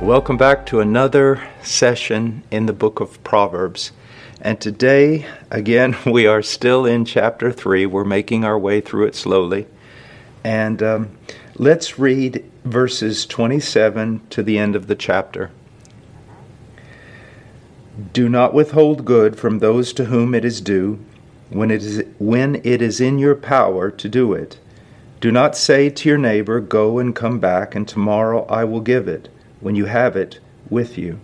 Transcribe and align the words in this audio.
Welcome 0.00 0.38
back 0.38 0.64
to 0.66 0.80
another 0.80 1.46
session 1.62 2.42
in 2.50 2.64
the 2.64 2.72
book 2.72 3.00
of 3.00 3.22
Proverbs. 3.22 3.92
And 4.40 4.58
today, 4.58 5.26
again, 5.50 5.94
we 6.06 6.26
are 6.26 6.40
still 6.40 6.86
in 6.86 7.04
chapter 7.04 7.52
3. 7.52 7.84
We're 7.84 8.04
making 8.04 8.42
our 8.42 8.58
way 8.58 8.80
through 8.80 9.08
it 9.08 9.14
slowly. 9.14 9.66
And 10.42 10.82
um, 10.82 11.18
let's 11.56 11.98
read 11.98 12.42
verses 12.64 13.26
27 13.26 14.22
to 14.30 14.42
the 14.42 14.58
end 14.58 14.74
of 14.74 14.86
the 14.86 14.94
chapter. 14.94 15.50
Do 18.14 18.30
not 18.30 18.54
withhold 18.54 19.04
good 19.04 19.38
from 19.38 19.58
those 19.58 19.92
to 19.92 20.06
whom 20.06 20.34
it 20.34 20.46
is 20.46 20.62
due 20.62 20.98
when 21.50 21.70
it 21.70 21.82
is, 21.82 22.02
when 22.18 22.62
it 22.64 22.80
is 22.80 23.02
in 23.02 23.18
your 23.18 23.34
power 23.34 23.90
to 23.90 24.08
do 24.08 24.32
it. 24.32 24.58
Do 25.20 25.30
not 25.30 25.58
say 25.58 25.90
to 25.90 26.08
your 26.08 26.16
neighbor, 26.16 26.58
Go 26.58 26.98
and 26.98 27.14
come 27.14 27.38
back, 27.38 27.74
and 27.74 27.86
tomorrow 27.86 28.46
I 28.46 28.64
will 28.64 28.80
give 28.80 29.06
it 29.06 29.28
when 29.60 29.74
you 29.74 29.86
have 29.86 30.16
it 30.16 30.40
with 30.68 30.98
you. 30.98 31.20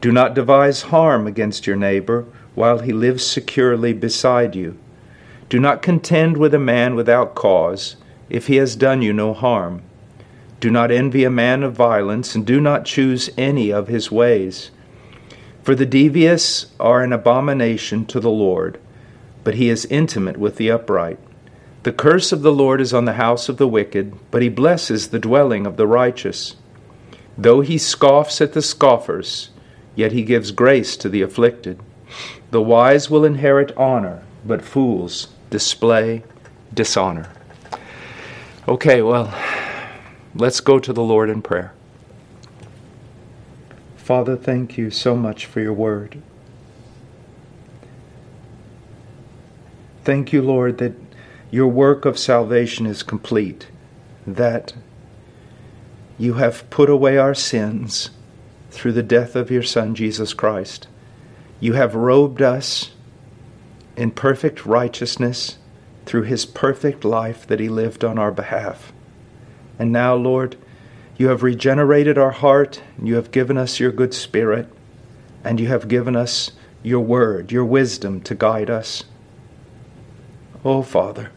Do 0.00 0.12
not 0.12 0.34
devise 0.34 0.82
harm 0.82 1.26
against 1.26 1.66
your 1.66 1.76
neighbor 1.76 2.26
while 2.54 2.80
he 2.80 2.92
lives 2.92 3.26
securely 3.26 3.92
beside 3.92 4.54
you. 4.54 4.78
Do 5.48 5.58
not 5.58 5.82
contend 5.82 6.36
with 6.36 6.54
a 6.54 6.58
man 6.58 6.94
without 6.94 7.34
cause 7.34 7.96
if 8.28 8.46
he 8.46 8.56
has 8.56 8.76
done 8.76 9.02
you 9.02 9.12
no 9.12 9.32
harm. 9.34 9.82
Do 10.60 10.70
not 10.70 10.90
envy 10.90 11.24
a 11.24 11.30
man 11.30 11.62
of 11.62 11.74
violence, 11.74 12.34
and 12.34 12.46
do 12.46 12.60
not 12.60 12.86
choose 12.86 13.28
any 13.36 13.70
of 13.70 13.88
his 13.88 14.10
ways. 14.10 14.70
For 15.62 15.74
the 15.74 15.86
devious 15.86 16.66
are 16.80 17.02
an 17.02 17.12
abomination 17.12 18.06
to 18.06 18.20
the 18.20 18.30
Lord, 18.30 18.78
but 19.42 19.54
he 19.54 19.68
is 19.68 19.84
intimate 19.86 20.36
with 20.36 20.56
the 20.56 20.70
upright. 20.70 21.18
The 21.82 21.92
curse 21.92 22.32
of 22.32 22.42
the 22.42 22.52
Lord 22.52 22.80
is 22.80 22.94
on 22.94 23.04
the 23.04 23.14
house 23.14 23.48
of 23.48 23.58
the 23.58 23.68
wicked, 23.68 24.14
but 24.30 24.40
he 24.40 24.48
blesses 24.48 25.08
the 25.08 25.18
dwelling 25.18 25.66
of 25.66 25.76
the 25.76 25.86
righteous. 25.86 26.56
Though 27.36 27.60
he 27.60 27.78
scoffs 27.78 28.40
at 28.40 28.52
the 28.52 28.62
scoffers, 28.62 29.50
yet 29.94 30.12
he 30.12 30.22
gives 30.22 30.50
grace 30.50 30.96
to 30.98 31.08
the 31.08 31.22
afflicted. 31.22 31.80
The 32.50 32.62
wise 32.62 33.10
will 33.10 33.24
inherit 33.24 33.76
honor, 33.76 34.22
but 34.44 34.62
fools 34.62 35.28
display 35.50 36.22
dishonor. 36.72 37.30
Okay, 38.68 39.02
well, 39.02 39.34
let's 40.34 40.60
go 40.60 40.78
to 40.78 40.92
the 40.92 41.02
Lord 41.02 41.28
in 41.28 41.42
prayer. 41.42 41.72
Father, 43.96 44.36
thank 44.36 44.76
you 44.76 44.90
so 44.90 45.16
much 45.16 45.46
for 45.46 45.60
your 45.60 45.72
word. 45.72 46.20
Thank 50.04 50.32
you, 50.32 50.42
Lord, 50.42 50.78
that 50.78 50.92
your 51.50 51.68
work 51.68 52.04
of 52.04 52.18
salvation 52.18 52.84
is 52.84 53.02
complete, 53.02 53.68
that 54.26 54.74
you 56.18 56.34
have 56.34 56.68
put 56.70 56.88
away 56.88 57.18
our 57.18 57.34
sins 57.34 58.10
through 58.70 58.92
the 58.92 59.02
death 59.02 59.36
of 59.36 59.50
your 59.50 59.62
Son, 59.62 59.94
Jesus 59.94 60.34
Christ. 60.34 60.86
You 61.60 61.74
have 61.74 61.94
robed 61.94 62.42
us 62.42 62.92
in 63.96 64.10
perfect 64.10 64.66
righteousness 64.66 65.58
through 66.04 66.22
his 66.22 66.44
perfect 66.44 67.04
life 67.04 67.46
that 67.46 67.60
he 67.60 67.68
lived 67.68 68.04
on 68.04 68.18
our 68.18 68.32
behalf. 68.32 68.92
And 69.78 69.92
now, 69.92 70.14
Lord, 70.14 70.56
you 71.16 71.28
have 71.28 71.42
regenerated 71.42 72.18
our 72.18 72.32
heart, 72.32 72.82
and 72.98 73.08
you 73.08 73.14
have 73.14 73.30
given 73.30 73.56
us 73.56 73.80
your 73.80 73.92
good 73.92 74.12
spirit, 74.12 74.68
and 75.44 75.60
you 75.60 75.68
have 75.68 75.88
given 75.88 76.16
us 76.16 76.50
your 76.82 77.00
word, 77.00 77.52
your 77.52 77.64
wisdom 77.64 78.20
to 78.22 78.34
guide 78.34 78.68
us. 78.68 79.04
Oh, 80.64 80.82
Father, 80.82 81.30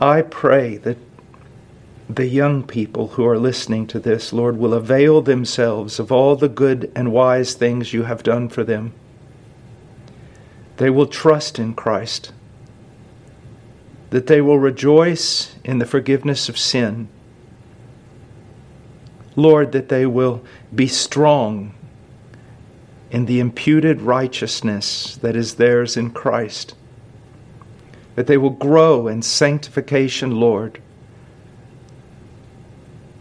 I 0.00 0.22
pray 0.22 0.76
that 0.78 1.09
the 2.16 2.26
young 2.26 2.62
people 2.62 3.08
who 3.08 3.26
are 3.26 3.38
listening 3.38 3.86
to 3.88 4.00
this, 4.00 4.32
Lord, 4.32 4.56
will 4.56 4.74
avail 4.74 5.22
themselves 5.22 5.98
of 5.98 6.10
all 6.10 6.34
the 6.34 6.48
good 6.48 6.90
and 6.94 7.12
wise 7.12 7.54
things 7.54 7.92
you 7.92 8.04
have 8.04 8.22
done 8.22 8.48
for 8.48 8.64
them. 8.64 8.92
They 10.78 10.90
will 10.90 11.06
trust 11.06 11.58
in 11.58 11.74
Christ, 11.74 12.32
that 14.10 14.26
they 14.26 14.40
will 14.40 14.58
rejoice 14.58 15.54
in 15.62 15.78
the 15.78 15.86
forgiveness 15.86 16.48
of 16.48 16.58
sin. 16.58 17.08
Lord, 19.36 19.72
that 19.72 19.88
they 19.88 20.06
will 20.06 20.42
be 20.74 20.88
strong 20.88 21.74
in 23.10 23.26
the 23.26 23.40
imputed 23.40 24.00
righteousness 24.00 25.16
that 25.18 25.36
is 25.36 25.54
theirs 25.54 25.96
in 25.96 26.10
Christ. 26.10 26.74
That 28.16 28.26
they 28.26 28.36
will 28.36 28.50
grow 28.50 29.06
in 29.06 29.22
sanctification, 29.22 30.40
Lord 30.40 30.80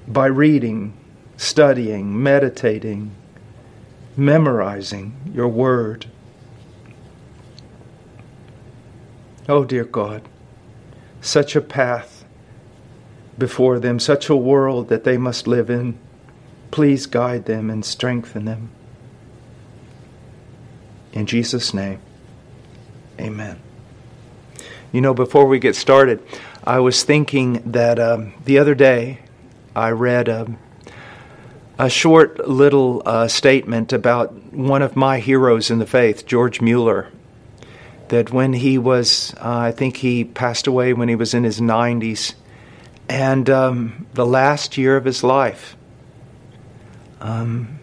by 0.10 0.26
reading, 0.26 0.94
studying, 1.38 2.22
meditating, 2.22 3.12
memorizing 4.18 5.16
your 5.34 5.48
word. 5.48 6.08
Oh, 9.48 9.64
dear 9.64 9.86
God, 9.86 10.28
such 11.22 11.56
a 11.56 11.62
path 11.62 12.26
before 13.38 13.80
them, 13.80 14.00
such 14.00 14.30
a 14.30 14.36
world 14.36 14.90
that 14.90 15.04
they 15.04 15.18
must 15.18 15.48
live 15.48 15.70
in. 15.70 15.98
Please 16.72 17.06
guide 17.06 17.46
them 17.46 17.70
and 17.70 17.86
strengthen 17.86 18.46
them. 18.46 18.70
In 21.14 21.26
Jesus' 21.26 21.74
name, 21.74 22.00
amen. 23.20 23.60
You 24.92 25.02
know, 25.02 25.14
before 25.14 25.46
we 25.46 25.60
get 25.60 25.76
started, 25.76 26.22
I 26.64 26.80
was 26.80 27.04
thinking 27.04 27.62
that 27.72 28.00
um, 28.00 28.34
the 28.46 28.60
other 28.60 28.76
day 28.76 29.20
I 29.80 29.92
read 29.92 30.28
a, 30.28 30.46
a 31.78 31.90
short 31.90 32.48
little 32.48 33.02
uh, 33.06 33.30
statement 33.30 33.94
about 33.94 34.34
one 34.54 34.82
of 34.82 34.96
my 34.96 35.20
heroes 35.20 35.72
in 35.72 35.80
the 35.80 35.88
faith, 35.88 36.26
George 36.26 36.60
Mueller. 36.60 37.10
That 38.10 38.32
when 38.32 38.54
he 38.54 38.78
was, 38.78 39.34
uh, 39.38 39.58
I 39.58 39.72
think 39.72 39.98
he 39.98 40.26
passed 40.26 40.68
away 40.68 40.94
when 40.94 41.08
he 41.10 41.16
was 41.16 41.34
in 41.34 41.44
his 41.44 41.62
90s, 41.62 42.34
and 43.08 43.50
um, 43.50 44.08
the 44.14 44.26
last 44.26 44.78
year 44.78 44.98
of 44.98 45.06
his 45.06 45.24
life, 45.24 45.78
um, 47.22 47.80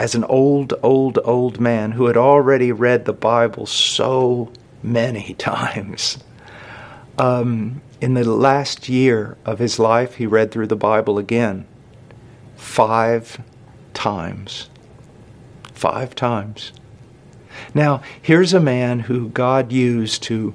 as 0.00 0.14
an 0.14 0.24
old, 0.24 0.74
old, 0.82 1.18
old 1.24 1.60
man 1.60 1.92
who 1.92 2.06
had 2.06 2.16
already 2.16 2.72
read 2.72 3.04
the 3.04 3.12
Bible 3.12 3.66
so 3.66 4.50
many 4.82 5.34
times, 5.38 6.18
um, 7.18 7.80
in 8.04 8.12
the 8.12 8.22
last 8.22 8.86
year 8.86 9.34
of 9.46 9.58
his 9.58 9.78
life, 9.78 10.16
he 10.16 10.26
read 10.26 10.50
through 10.50 10.66
the 10.66 10.76
Bible 10.76 11.16
again 11.16 11.66
five 12.54 13.40
times. 13.94 14.68
Five 15.72 16.14
times. 16.14 16.72
Now, 17.72 18.02
here's 18.20 18.52
a 18.52 18.60
man 18.60 19.00
who 19.00 19.30
God 19.30 19.72
used 19.72 20.22
to 20.24 20.52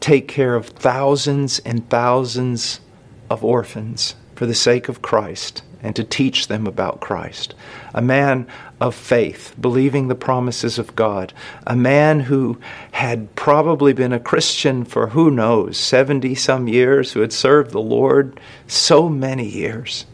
take 0.00 0.26
care 0.26 0.54
of 0.54 0.68
thousands 0.68 1.58
and 1.66 1.86
thousands 1.90 2.80
of 3.28 3.44
orphans 3.44 4.14
for 4.34 4.46
the 4.46 4.54
sake 4.54 4.88
of 4.88 5.02
Christ 5.02 5.62
and 5.82 5.94
to 5.96 6.04
teach 6.04 6.48
them 6.48 6.66
about 6.66 7.00
Christ. 7.00 7.54
A 7.94 8.02
man 8.02 8.46
of 8.80 8.94
faith, 8.94 9.54
believing 9.60 10.08
the 10.08 10.14
promises 10.14 10.78
of 10.78 10.96
God. 10.96 11.32
A 11.66 11.76
man 11.76 12.20
who 12.20 12.58
had 12.92 13.34
probably 13.36 13.92
been 13.92 14.12
a 14.12 14.20
Christian 14.20 14.84
for 14.84 15.08
who 15.08 15.30
knows, 15.30 15.76
70 15.76 16.34
some 16.34 16.68
years, 16.68 17.12
who 17.12 17.20
had 17.20 17.32
served 17.32 17.70
the 17.70 17.80
Lord 17.80 18.40
so 18.66 19.08
many 19.08 19.46
years. 19.46 20.06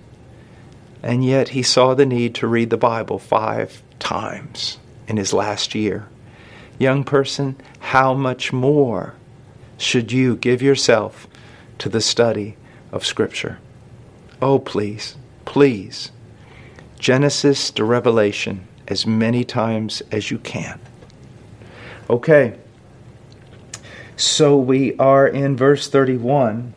And 1.02 1.24
yet 1.24 1.50
he 1.50 1.62
saw 1.62 1.94
the 1.94 2.06
need 2.06 2.34
to 2.36 2.46
read 2.46 2.70
the 2.70 2.76
Bible 2.76 3.18
five 3.18 3.82
times 3.98 4.78
in 5.08 5.16
his 5.16 5.32
last 5.32 5.74
year. 5.74 6.08
Young 6.78 7.04
person, 7.04 7.56
how 7.78 8.14
much 8.14 8.52
more 8.52 9.14
should 9.78 10.12
you 10.12 10.36
give 10.36 10.62
yourself 10.62 11.26
to 11.78 11.88
the 11.88 12.00
study 12.00 12.56
of 12.92 13.06
Scripture? 13.06 13.58
Oh, 14.40 14.58
please 14.58 15.16
please, 15.44 16.10
Genesis 16.98 17.70
to 17.72 17.84
Revelation 17.84 18.66
as 18.88 19.06
many 19.06 19.44
times 19.44 20.02
as 20.10 20.30
you 20.30 20.38
can. 20.38 20.80
Okay, 22.10 22.58
so 24.16 24.56
we 24.56 24.96
are 24.98 25.26
in 25.26 25.56
verse 25.56 25.88
31. 25.88 26.74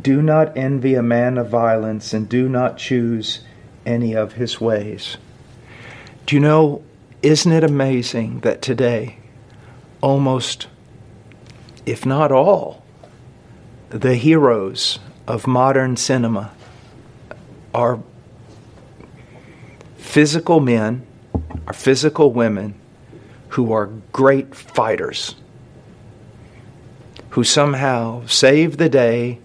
Do 0.00 0.20
not 0.20 0.56
envy 0.56 0.94
a 0.94 1.02
man 1.02 1.38
of 1.38 1.48
violence, 1.48 2.12
and 2.12 2.28
do 2.28 2.48
not 2.48 2.76
choose 2.76 3.40
any 3.86 4.14
of 4.14 4.34
his 4.34 4.60
ways. 4.60 5.16
Do 6.26 6.34
you 6.36 6.40
know, 6.40 6.82
isn't 7.22 7.52
it 7.52 7.64
amazing 7.64 8.40
that 8.40 8.60
today, 8.60 9.18
almost, 10.00 10.66
if 11.86 12.04
not 12.04 12.32
all, 12.32 12.82
the 13.90 14.16
heroes 14.16 14.98
of 15.26 15.46
modern 15.46 15.96
cinema 15.96 16.52
are 17.76 18.00
physical 19.98 20.60
men, 20.60 21.06
are 21.66 21.74
physical 21.74 22.32
women 22.32 22.74
who 23.50 23.72
are 23.72 23.86
great 24.12 24.54
fighters, 24.54 25.36
who 27.30 27.44
somehow 27.44 28.24
save 28.26 28.78
the 28.78 28.88
day 28.88 29.38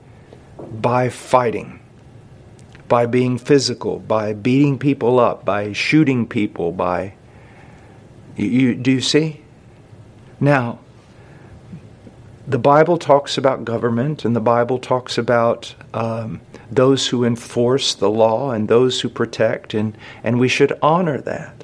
by 0.72 1.10
fighting 1.10 1.82
by 2.92 3.06
being 3.06 3.38
physical, 3.38 4.00
by 4.00 4.34
beating 4.34 4.78
people 4.78 5.18
up, 5.18 5.46
by 5.46 5.72
shooting 5.72 6.28
people, 6.28 6.74
by. 6.74 7.14
You, 8.36 8.48
you, 8.48 8.76
do 8.76 8.92
you 8.92 9.00
see? 9.00 9.40
Now, 10.42 10.80
the 12.46 12.60
Bible 12.60 12.98
talks 12.98 13.38
about 13.38 13.64
government, 13.64 14.26
and 14.26 14.36
the 14.36 14.42
Bible 14.42 14.78
talks 14.78 15.18
about 15.18 15.74
um, 15.94 16.42
those 16.72 17.08
who 17.08 17.26
enforce 17.26 17.94
the 17.94 18.10
law 18.10 18.52
and 18.52 18.68
those 18.68 19.02
who 19.02 19.10
protect, 19.10 19.74
and, 19.74 19.96
and 20.24 20.40
we 20.40 20.48
should 20.48 20.78
honor 20.82 21.20
that. 21.20 21.64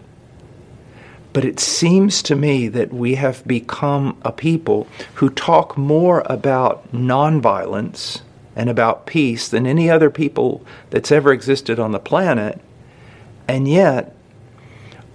But 1.31 1.45
it 1.45 1.59
seems 1.59 2.21
to 2.24 2.36
me 2.36 2.68
that 2.68 2.92
we 2.92 3.15
have 3.15 3.45
become 3.48 4.18
a 4.24 4.31
people 4.31 4.88
who 5.15 5.30
talk 5.30 5.77
more 5.77 6.24
about 6.25 6.92
nonviolence 6.92 8.21
and 8.56 8.69
about 8.69 9.06
peace 9.06 9.48
than 9.48 9.68
any 9.68 9.89
other 9.89 10.09
people 10.09 10.65
that's 10.89 11.12
ever 11.12 11.31
existed 11.31 11.80
on 11.80 11.92
the 11.92 12.00
planet. 12.00 12.60
And 13.48 13.68
yet, 13.68 14.15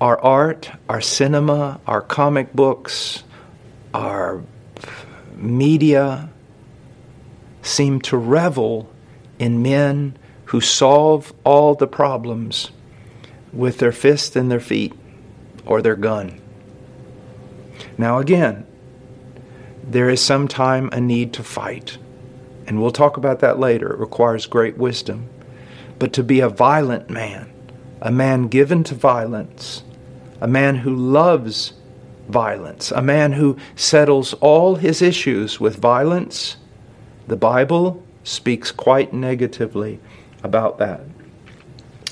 our 0.00 0.18
art, 0.20 0.70
our 0.88 1.00
cinema, 1.00 1.80
our 1.86 2.00
comic 2.00 2.52
books, 2.52 3.24
our 3.92 4.42
media 5.34 6.30
seem 7.62 8.00
to 8.02 8.16
revel 8.16 8.91
in 9.42 9.60
men 9.60 10.16
who 10.44 10.60
solve 10.60 11.32
all 11.42 11.74
the 11.74 11.86
problems 11.88 12.70
with 13.52 13.78
their 13.78 13.90
fists 13.90 14.36
and 14.36 14.48
their 14.48 14.60
feet 14.60 14.92
or 15.66 15.82
their 15.82 15.96
gun. 15.96 16.40
Now, 17.98 18.18
again, 18.18 18.64
there 19.82 20.08
is 20.08 20.20
sometimes 20.20 20.90
a 20.92 21.00
need 21.00 21.32
to 21.32 21.42
fight. 21.42 21.98
And 22.68 22.80
we'll 22.80 22.92
talk 22.92 23.16
about 23.16 23.40
that 23.40 23.58
later. 23.58 23.92
It 23.92 23.98
requires 23.98 24.46
great 24.46 24.78
wisdom. 24.78 25.28
But 25.98 26.12
to 26.12 26.22
be 26.22 26.38
a 26.38 26.48
violent 26.48 27.10
man, 27.10 27.52
a 28.00 28.12
man 28.12 28.46
given 28.46 28.84
to 28.84 28.94
violence, 28.94 29.82
a 30.40 30.46
man 30.46 30.76
who 30.76 30.94
loves 30.94 31.72
violence, 32.28 32.92
a 32.92 33.02
man 33.02 33.32
who 33.32 33.56
settles 33.74 34.34
all 34.34 34.76
his 34.76 35.02
issues 35.02 35.58
with 35.58 35.80
violence, 35.80 36.58
the 37.26 37.36
Bible 37.36 38.04
speaks 38.24 38.70
quite 38.70 39.12
negatively 39.12 40.00
about 40.42 40.78
that. 40.78 41.00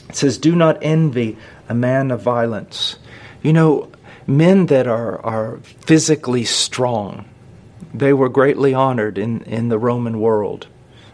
It 0.08 0.16
says, 0.16 0.38
Do 0.38 0.54
not 0.54 0.78
envy 0.82 1.36
a 1.68 1.74
man 1.74 2.10
of 2.10 2.22
violence. 2.22 2.96
You 3.42 3.52
know, 3.52 3.90
men 4.26 4.66
that 4.66 4.86
are, 4.86 5.24
are 5.24 5.58
physically 5.86 6.44
strong, 6.44 7.28
they 7.94 8.12
were 8.12 8.28
greatly 8.28 8.74
honored 8.74 9.18
in, 9.18 9.42
in 9.42 9.68
the 9.68 9.78
Roman 9.78 10.20
world. 10.20 10.66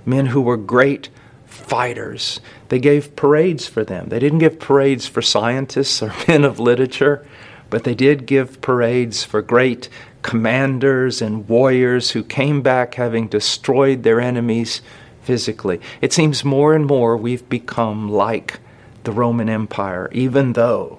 Men 0.05 0.27
who 0.27 0.41
were 0.41 0.57
great 0.57 1.09
fighters. 1.47 2.41
They 2.69 2.79
gave 2.79 3.17
parades 3.17 3.67
for 3.67 3.85
them. 3.85 4.09
They 4.09 4.19
didn't 4.19 4.41
give 4.41 4.59
parades 4.59 5.07
for 5.07 5.23
scientists 5.23 6.03
or 6.03 6.13
men 6.29 6.45
of 6.45 6.61
literature, 6.61 7.27
but 7.71 7.85
they 7.85 7.95
did 7.95 8.27
give 8.27 8.61
parades 8.61 9.25
for 9.25 9.43
great 9.43 9.89
commanders 10.27 11.23
and 11.23 11.49
warriors 11.49 12.11
who 12.11 12.25
came 12.25 12.61
back 12.61 12.97
having 12.97 13.29
destroyed 13.29 14.03
their 14.03 14.21
enemies 14.21 14.83
physically. 15.23 15.81
It 16.01 16.13
seems 16.13 16.45
more 16.45 16.75
and 16.75 16.85
more 16.85 17.17
we've 17.17 17.49
become 17.49 18.11
like 18.11 18.59
the 19.05 19.13
Roman 19.13 19.49
Empire, 19.49 20.11
even 20.11 20.55
though 20.55 20.99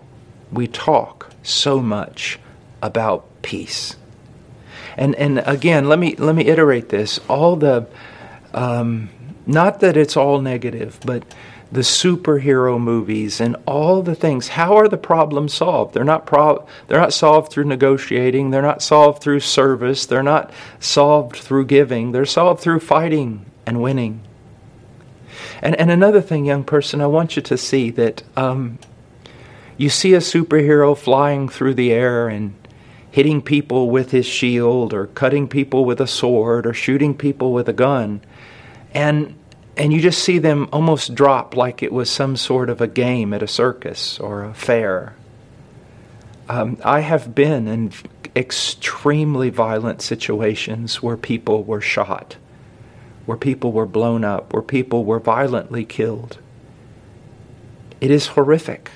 we 0.50 0.66
talk 0.66 1.30
so 1.44 1.82
much 1.82 2.40
about 2.82 3.26
peace. 3.42 3.98
And 4.96 5.14
and 5.16 5.40
again, 5.46 5.90
let 5.90 6.00
me 6.00 6.16
let 6.16 6.34
me 6.34 6.46
iterate 6.46 6.88
this. 6.88 7.20
All 7.28 7.58
the 7.58 7.86
um, 8.54 9.10
not 9.46 9.82
that 9.82 9.98
it's 9.98 10.16
all 10.16 10.40
negative, 10.40 11.00
but 11.06 11.24
the 11.72 11.82
superhero 11.82 12.80
movies 12.80 13.42
and 13.42 13.56
all 13.66 14.02
the 14.02 14.16
things. 14.16 14.50
How 14.50 14.78
are 14.78 14.88
the 14.88 14.98
problems 14.98 15.54
solved? 15.54 15.94
They're 15.94 16.04
not 16.04 16.26
pro- 16.26 16.66
they're 16.88 17.00
not 17.00 17.14
solved 17.14 17.52
through 17.52 17.66
negotiating. 17.66 18.52
They're 18.52 18.62
not 18.62 18.82
solved 18.82 19.22
through 19.22 19.42
service. 19.42 20.06
They're 20.06 20.24
not 20.24 20.52
solved 20.80 21.36
through 21.36 21.66
giving. 21.66 22.12
They're 22.12 22.26
solved 22.26 22.62
through 22.62 22.80
fighting 22.80 23.46
and 23.66 23.82
winning. 23.82 24.22
And 25.62 25.76
and 25.76 25.92
another 25.92 26.22
thing, 26.22 26.46
young 26.46 26.64
person, 26.64 27.02
I 27.02 27.08
want 27.08 27.36
you 27.36 27.42
to 27.44 27.58
see 27.58 27.92
that 27.92 28.24
um, 28.38 28.80
you 29.76 29.90
see 29.90 30.14
a 30.14 30.20
superhero 30.20 30.98
flying 30.98 31.50
through 31.50 31.74
the 31.76 31.92
air 31.92 32.30
and 32.30 32.56
hitting 33.12 33.42
people 33.42 33.90
with 33.90 34.12
his 34.12 34.26
shield 34.26 34.94
or 34.94 35.08
cutting 35.08 35.48
people 35.48 35.86
with 35.86 36.00
a 36.00 36.08
sword 36.08 36.66
or 36.66 36.74
shooting 36.74 37.16
people 37.16 37.52
with 37.52 37.68
a 37.68 37.74
gun. 37.74 38.22
And 38.94 39.37
and 39.78 39.94
you 39.94 40.02
just 40.02 40.24
see 40.24 40.40
them 40.40 40.68
almost 40.74 41.14
drop 41.14 41.56
like 41.56 41.84
it 41.84 41.94
was 41.94 42.10
some 42.10 42.36
sort 42.36 42.70
of 42.70 42.82
a 42.82 42.88
game 42.88 43.34
at 43.34 43.44
a 43.44 43.48
circus 43.48 44.20
or 44.20 44.44
a 44.44 44.54
fair. 44.54 45.16
Um, 46.50 46.78
I 46.84 47.02
have 47.02 47.36
been 47.36 47.68
in 47.68 47.92
extremely 48.36 49.50
violent 49.50 50.02
situations 50.02 51.02
where 51.02 51.18
people 51.18 51.64
were 51.64 51.82
shot, 51.82 52.38
where 53.26 53.38
people 53.38 53.72
were 53.72 53.86
blown 53.86 54.24
up, 54.24 54.54
where 54.54 54.62
people 54.62 55.04
were 55.06 55.20
violently 55.20 55.86
killed. 55.86 56.40
It 58.00 58.12
is 58.12 58.28
horrific, 58.28 58.92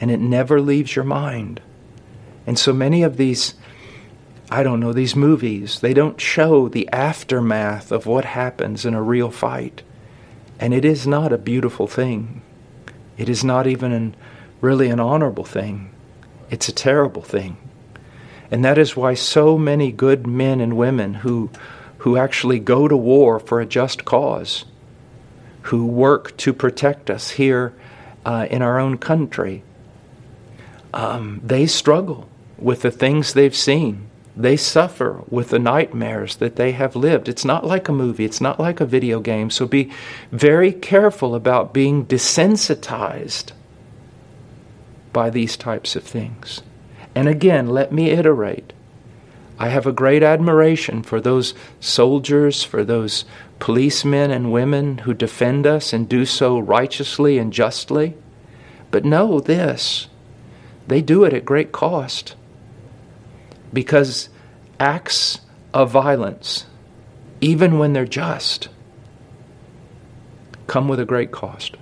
and 0.00 0.10
it 0.10 0.20
never 0.20 0.60
leaves 0.60 0.94
your 0.94 1.04
mind. 1.04 1.60
And 2.46 2.58
so 2.58 2.72
many 2.72 3.02
of 3.02 3.16
these, 3.16 3.54
I 4.50 4.62
don't 4.62 4.80
know, 4.80 4.94
these 4.94 5.14
movies, 5.14 5.80
they 5.80 5.92
don't 5.92 6.20
show 6.20 6.68
the 6.68 6.88
aftermath 6.88 7.92
of 7.92 8.06
what 8.06 8.24
happens 8.24 8.86
in 8.86 8.94
a 8.94 9.02
real 9.02 9.30
fight. 9.30 9.82
And 10.58 10.72
it 10.72 10.84
is 10.84 11.06
not 11.06 11.32
a 11.32 11.38
beautiful 11.38 11.86
thing. 11.86 12.40
It 13.18 13.28
is 13.28 13.44
not 13.44 13.66
even 13.66 13.92
an, 13.92 14.16
really 14.60 14.88
an 14.88 15.00
honorable 15.00 15.44
thing. 15.44 15.90
It's 16.50 16.68
a 16.68 16.72
terrible 16.72 17.22
thing. 17.22 17.58
And 18.50 18.64
that 18.64 18.78
is 18.78 18.96
why 18.96 19.14
so 19.14 19.58
many 19.58 19.92
good 19.92 20.26
men 20.26 20.60
and 20.60 20.78
women 20.78 21.14
who, 21.14 21.50
who 21.98 22.16
actually 22.16 22.58
go 22.58 22.88
to 22.88 22.96
war 22.96 23.38
for 23.38 23.60
a 23.60 23.66
just 23.66 24.06
cause, 24.06 24.64
who 25.62 25.84
work 25.84 26.34
to 26.38 26.54
protect 26.54 27.10
us 27.10 27.30
here 27.30 27.74
uh, 28.24 28.46
in 28.50 28.62
our 28.62 28.78
own 28.78 28.96
country, 28.96 29.62
um, 30.94 31.42
they 31.44 31.66
struggle 31.66 32.26
with 32.56 32.80
the 32.80 32.90
things 32.90 33.34
they've 33.34 33.54
seen. 33.54 34.07
They 34.38 34.56
suffer 34.56 35.24
with 35.28 35.48
the 35.48 35.58
nightmares 35.58 36.36
that 36.36 36.54
they 36.54 36.70
have 36.70 36.94
lived. 36.94 37.28
It's 37.28 37.44
not 37.44 37.66
like 37.66 37.88
a 37.88 37.92
movie, 37.92 38.24
it's 38.24 38.40
not 38.40 38.60
like 38.60 38.80
a 38.80 38.86
video 38.86 39.18
game. 39.18 39.50
So 39.50 39.66
be 39.66 39.90
very 40.30 40.70
careful 40.70 41.34
about 41.34 41.74
being 41.74 42.06
desensitized 42.06 43.50
by 45.12 45.28
these 45.28 45.56
types 45.56 45.96
of 45.96 46.04
things. 46.04 46.62
And 47.16 47.26
again, 47.26 47.66
let 47.66 47.90
me 47.90 48.10
iterate. 48.10 48.72
I 49.58 49.70
have 49.70 49.88
a 49.88 49.92
great 49.92 50.22
admiration 50.22 51.02
for 51.02 51.20
those 51.20 51.52
soldiers, 51.80 52.62
for 52.62 52.84
those 52.84 53.24
policemen 53.58 54.30
and 54.30 54.52
women 54.52 54.98
who 54.98 55.14
defend 55.14 55.66
us 55.66 55.92
and 55.92 56.08
do 56.08 56.24
so 56.24 56.60
righteously 56.60 57.38
and 57.38 57.52
justly. 57.52 58.14
But 58.92 59.04
know 59.04 59.40
this 59.40 60.06
they 60.86 61.02
do 61.02 61.24
it 61.24 61.34
at 61.34 61.44
great 61.44 61.72
cost 61.72 62.36
because 63.72 64.28
acts 64.80 65.40
of 65.74 65.90
violence, 65.90 66.66
even 67.40 67.78
when 67.78 67.92
they're 67.92 68.06
just, 68.06 68.68
come 70.66 70.88
with 70.88 71.00
a 71.00 71.04
great 71.04 71.30
cost. 71.30 71.76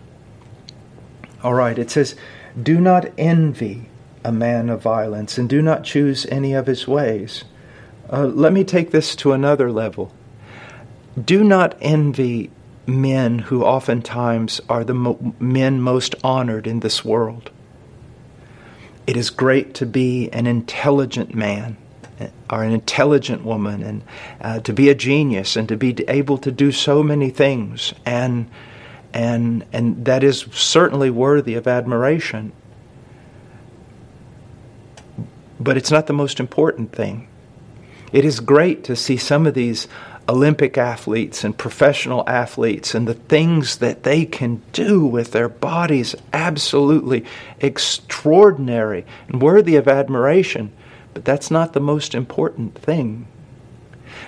All 1.42 1.54
right, 1.54 1.78
it 1.78 1.90
says, 1.90 2.16
Do 2.60 2.80
not 2.80 3.10
envy 3.18 3.88
a 4.24 4.32
man 4.32 4.68
of 4.68 4.82
violence, 4.82 5.38
and 5.38 5.48
do 5.48 5.62
not 5.62 5.84
choose 5.84 6.26
any 6.26 6.52
of 6.54 6.66
his 6.66 6.88
ways. 6.88 7.44
Uh, 8.12 8.24
let 8.24 8.52
me 8.52 8.64
take 8.64 8.90
this 8.90 9.14
to 9.16 9.32
another 9.32 9.70
level. 9.70 10.12
Do 11.22 11.44
not 11.44 11.76
envy 11.80 12.50
men 12.86 13.40
who 13.40 13.64
oftentimes 13.64 14.60
are 14.68 14.84
the 14.84 14.94
mo- 14.94 15.34
men 15.38 15.80
most 15.80 16.14
honored 16.22 16.66
in 16.66 16.80
this 16.80 17.04
world. 17.04 17.50
It 19.06 19.16
is 19.16 19.30
great 19.30 19.74
to 19.74 19.86
be 19.86 20.28
an 20.30 20.46
intelligent 20.46 21.34
man, 21.34 21.76
or 22.50 22.62
an 22.62 22.72
intelligent 22.72 23.44
woman 23.44 23.82
and 23.82 24.02
uh, 24.40 24.60
to 24.60 24.72
be 24.72 24.88
a 24.88 24.94
genius 24.94 25.56
and 25.56 25.68
to 25.68 25.76
be 25.76 25.94
able 26.08 26.38
to 26.38 26.50
do 26.50 26.72
so 26.72 27.02
many 27.02 27.30
things 27.30 27.92
and 28.04 28.48
and 29.12 29.64
and 29.72 30.04
that 30.04 30.22
is 30.22 30.46
certainly 30.52 31.10
worthy 31.10 31.54
of 31.54 31.66
admiration. 31.66 32.52
But 35.58 35.76
it's 35.76 35.90
not 35.90 36.06
the 36.06 36.12
most 36.12 36.38
important 36.38 36.92
thing. 36.92 37.28
It 38.12 38.24
is 38.24 38.40
great 38.40 38.84
to 38.84 38.96
see 38.96 39.16
some 39.16 39.46
of 39.46 39.54
these 39.54 39.88
Olympic 40.28 40.76
athletes 40.76 41.44
and 41.44 41.56
professional 41.56 42.28
athletes 42.28 42.94
and 42.94 43.06
the 43.06 43.14
things 43.14 43.78
that 43.78 44.02
they 44.02 44.24
can 44.24 44.60
do 44.72 45.06
with 45.06 45.32
their 45.32 45.48
bodies 45.48 46.16
absolutely 46.32 47.24
extraordinary 47.60 49.06
and 49.28 49.40
worthy 49.40 49.76
of 49.76 49.86
admiration. 49.86 50.72
But 51.14 51.24
that's 51.24 51.50
not 51.50 51.72
the 51.72 51.80
most 51.80 52.14
important 52.14 52.74
thing. 52.76 53.26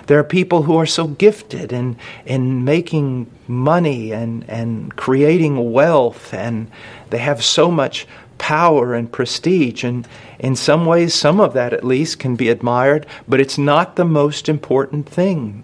There 0.07 0.19
are 0.19 0.23
people 0.23 0.63
who 0.63 0.77
are 0.77 0.85
so 0.85 1.07
gifted 1.07 1.73
in, 1.73 1.97
in 2.25 2.63
making 2.63 3.29
money 3.47 4.11
and, 4.11 4.43
and 4.49 4.95
creating 4.95 5.71
wealth, 5.71 6.33
and 6.33 6.71
they 7.09 7.17
have 7.17 7.43
so 7.43 7.69
much 7.69 8.07
power 8.37 8.95
and 8.95 9.11
prestige. 9.11 9.83
And 9.83 10.07
in 10.39 10.55
some 10.55 10.85
ways, 10.85 11.13
some 11.13 11.39
of 11.39 11.53
that 11.53 11.73
at 11.73 11.83
least 11.83 12.19
can 12.19 12.35
be 12.35 12.49
admired, 12.49 13.05
but 13.27 13.39
it's 13.39 13.57
not 13.57 13.95
the 13.95 14.05
most 14.05 14.49
important 14.49 15.07
thing. 15.07 15.63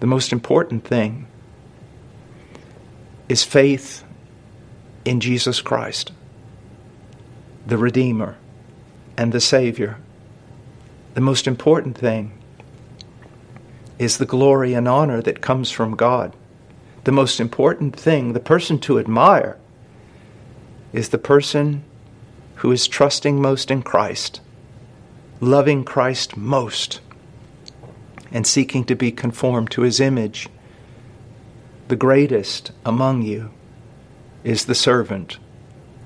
The 0.00 0.06
most 0.06 0.32
important 0.32 0.84
thing 0.84 1.26
is 3.28 3.44
faith 3.44 4.04
in 5.04 5.20
Jesus 5.20 5.60
Christ, 5.60 6.12
the 7.66 7.78
Redeemer 7.78 8.36
and 9.16 9.32
the 9.32 9.40
Savior. 9.40 9.98
The 11.14 11.20
most 11.20 11.46
important 11.46 11.96
thing 11.96 12.32
is 13.98 14.18
the 14.18 14.26
glory 14.26 14.74
and 14.74 14.86
honor 14.86 15.22
that 15.22 15.40
comes 15.40 15.70
from 15.70 15.96
God. 15.96 16.34
The 17.04 17.12
most 17.12 17.40
important 17.40 17.96
thing, 17.98 18.32
the 18.32 18.40
person 18.40 18.78
to 18.80 18.98
admire, 18.98 19.56
is 20.92 21.08
the 21.08 21.18
person 21.18 21.84
who 22.56 22.72
is 22.72 22.86
trusting 22.88 23.40
most 23.40 23.70
in 23.70 23.82
Christ, 23.82 24.40
loving 25.40 25.84
Christ 25.84 26.36
most, 26.36 27.00
and 28.30 28.46
seeking 28.46 28.84
to 28.84 28.94
be 28.94 29.12
conformed 29.12 29.70
to 29.72 29.82
his 29.82 30.00
image. 30.00 30.48
The 31.88 31.96
greatest 31.96 32.72
among 32.84 33.22
you 33.22 33.50
is 34.44 34.64
the 34.64 34.74
servant 34.74 35.38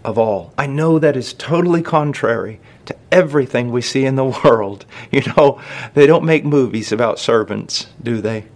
of 0.04 0.18
all. 0.18 0.52
I 0.56 0.66
know 0.66 0.98
that 0.98 1.16
is 1.16 1.34
totally 1.34 1.82
contrary 1.82 2.60
to 2.86 2.96
everything 3.12 3.70
we 3.70 3.82
see 3.82 4.04
in 4.04 4.16
the 4.16 4.24
world. 4.44 4.84
You 5.10 5.22
know, 5.36 5.60
they 5.94 6.06
don't 6.06 6.24
make 6.24 6.44
movies 6.44 6.92
about 6.92 7.18
servants, 7.18 7.86
do 8.02 8.20
they? 8.20 8.46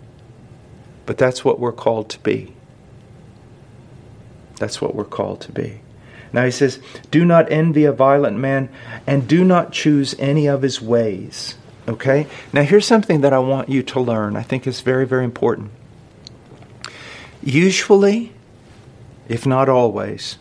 But 1.07 1.19
that's 1.19 1.45
what 1.45 1.61
we're 1.61 1.73
called 1.73 2.11
to 2.11 2.21
be. 2.21 2.55
That's 4.57 4.81
what 4.81 4.95
we're 4.95 5.05
called 5.05 5.41
to 5.43 5.53
be. 5.53 5.81
Now 6.33 6.45
he 6.45 6.51
says, 6.51 6.81
Do 7.11 7.25
not 7.25 7.51
envy 7.53 7.85
a 7.85 7.93
violent 7.93 8.39
man, 8.39 8.69
and 9.07 9.29
do 9.29 9.45
not 9.45 9.73
choose 9.73 10.15
any 10.19 10.47
of 10.47 10.63
his 10.63 10.81
ways. 10.81 11.55
Okay? 11.87 12.27
Now 12.53 12.63
here's 12.63 12.87
something 12.87 13.21
that 13.21 13.33
I 13.33 13.39
want 13.39 13.69
you 13.69 13.83
to 13.83 14.01
learn. 14.01 14.37
I 14.37 14.43
think 14.43 14.67
is 14.67 14.81
very, 14.81 15.07
very 15.07 15.25
important. 15.25 15.71
Usually, 17.43 18.33
if 19.29 19.45
not 19.47 19.69
always, 19.69 20.39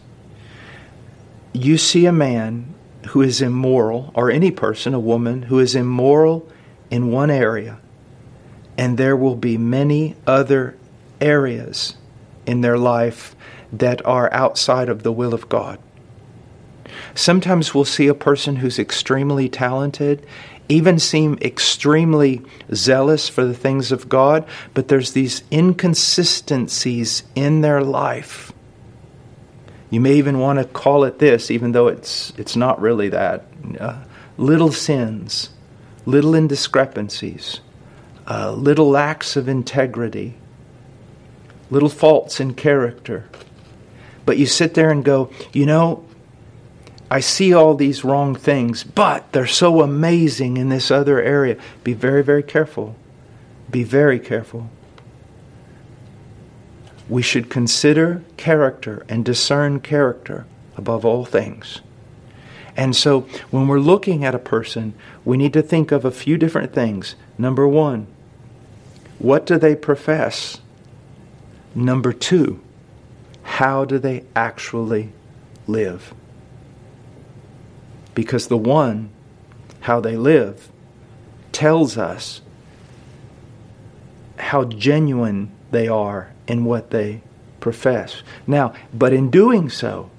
you 1.54 1.78
see 1.78 2.06
a 2.06 2.12
man 2.14 2.74
who 3.10 3.22
is 3.22 3.42
immoral, 3.42 4.12
or 4.16 4.32
any 4.32 4.50
person, 4.50 4.94
a 4.94 5.00
woman, 5.00 5.44
who 5.44 5.60
is 5.60 5.76
immoral 5.76 6.48
in 6.90 7.12
one 7.12 7.30
area, 7.30 7.80
and 8.78 8.98
there 8.98 9.16
will 9.16 9.36
be 9.36 9.58
many 9.58 10.16
other 10.26 10.78
areas 11.20 11.96
in 12.46 12.62
their 12.62 12.78
life 12.78 13.36
that 13.72 14.06
are 14.06 14.32
outside 14.34 14.88
of 14.88 15.04
the 15.04 15.12
will 15.12 15.34
of 15.34 15.50
God. 15.50 15.80
Sometimes 17.16 17.74
we'll 17.74 17.86
see 17.86 18.08
a 18.08 18.14
person 18.14 18.58
who's 18.58 18.80
extremely 18.80 19.50
talented, 19.50 20.26
even 20.74 21.00
seem 21.00 21.38
extremely 21.42 22.42
zealous 22.74 23.30
for 23.30 23.46
the 23.46 23.54
things 23.54 23.92
of 23.92 24.10
God, 24.10 24.46
but 24.74 24.88
there's 24.88 25.14
these 25.14 25.44
inconsistencies 25.52 27.24
in 27.36 27.62
their 27.62 27.82
life 27.82 28.54
you 29.94 30.02
may 30.02 30.16
even 30.16 30.40
want 30.40 30.58
to 30.58 30.66
call 30.66 31.04
it 31.04 31.20
this, 31.20 31.52
even 31.52 31.72
though 31.72 31.88
it's, 31.88 32.34
it's 32.36 32.56
not 32.56 32.82
really 32.82 33.10
that. 33.10 33.46
Uh, 33.80 34.04
little 34.38 34.72
sins, 34.72 35.52
little 36.08 36.32
indiscrepancies, 36.32 37.60
uh, 38.28 38.54
little 38.54 38.90
lacks 38.90 39.36
of 39.36 39.48
integrity, 39.48 40.34
little 41.70 41.90
faults 41.90 42.40
in 42.40 42.56
character. 42.56 43.30
But 44.26 44.40
you 44.40 44.48
sit 44.48 44.74
there 44.74 44.90
and 44.90 45.06
go, 45.06 45.30
you 45.52 45.68
know, 45.68 46.04
I 47.14 47.20
see 47.20 47.54
all 47.54 47.76
these 47.76 48.04
wrong 48.04 48.34
things, 48.36 48.84
but 48.84 49.32
they're 49.32 49.46
so 49.46 49.82
amazing 49.82 50.58
in 50.58 50.70
this 50.70 50.90
other 50.90 51.22
area. 51.22 51.58
Be 51.84 51.94
very, 51.94 52.24
very 52.24 52.44
careful. 52.44 52.96
Be 53.70 53.84
very 53.84 54.20
careful 54.20 54.70
we 57.10 57.22
should 57.22 57.50
consider 57.50 58.24
character 58.38 59.06
and 59.10 59.26
discern 59.26 59.80
character 59.80 60.46
above 60.78 61.06
all 61.06 61.26
things. 61.26 61.82
And 62.76 62.96
so, 62.96 63.22
when 63.52 63.68
we're 63.68 63.80
looking 63.80 64.26
at 64.26 64.34
a 64.34 64.40
person, 64.40 64.96
we 65.24 65.38
need 65.38 65.54
to 65.54 65.62
think 65.62 65.92
of 65.92 66.06
a 66.06 66.12
few 66.12 66.38
different 66.38 66.74
things. 66.74 67.16
Number 67.38 67.68
one, 67.68 68.08
what 69.20 69.46
do 69.46 69.60
they 69.60 69.76
profess? 69.76 70.60
Number 71.76 72.12
two, 72.14 72.60
how 73.44 73.86
do 73.86 74.00
they 74.00 74.24
actually 74.36 75.12
live? 75.68 76.16
Because 78.16 78.48
the 78.48 78.58
one, 78.58 79.10
how 79.82 80.00
they 80.00 80.18
live, 80.18 80.72
tells 81.52 81.98
us 81.98 82.42
how 84.38 84.66
genuine 84.66 85.52
they 85.72 85.88
are 85.88 86.32
in 86.48 86.66
what 86.66 86.92
they 86.92 87.22
profess. 87.60 88.22
Now, 88.46 88.74
but 88.94 89.14
in 89.14 89.30
doing 89.30 89.70
so, 89.70 90.10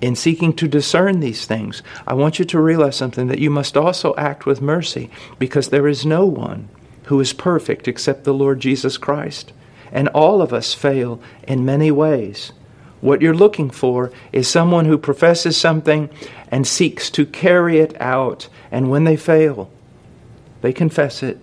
in 0.00 0.14
seeking 0.14 0.52
to 0.54 0.68
discern 0.68 1.20
these 1.20 1.46
things, 1.46 1.82
I 2.06 2.14
want 2.14 2.38
you 2.38 2.44
to 2.44 2.60
realize 2.60 2.96
something 2.96 3.28
that 3.28 3.38
you 3.38 3.50
must 3.50 3.76
also 3.76 4.14
act 4.16 4.46
with 4.46 4.60
mercy 4.60 5.10
because 5.38 5.68
there 5.68 5.88
is 5.88 6.04
no 6.04 6.26
one 6.26 6.68
who 7.04 7.20
is 7.20 7.32
perfect 7.32 7.88
except 7.88 8.24
the 8.24 8.34
Lord 8.34 8.60
Jesus 8.60 8.96
Christ. 8.98 9.52
And 9.92 10.08
all 10.08 10.42
of 10.42 10.52
us 10.52 10.74
fail 10.74 11.20
in 11.46 11.64
many 11.64 11.90
ways. 11.90 12.52
What 13.04 13.20
you're 13.20 13.34
looking 13.34 13.68
for 13.68 14.10
is 14.32 14.48
someone 14.48 14.86
who 14.86 14.96
professes 14.96 15.58
something 15.58 16.08
and 16.48 16.66
seeks 16.66 17.10
to 17.10 17.26
carry 17.26 17.78
it 17.78 17.94
out. 18.00 18.48
And 18.70 18.88
when 18.88 19.04
they 19.04 19.18
fail, 19.18 19.70
they 20.62 20.72
confess 20.72 21.22
it, 21.22 21.38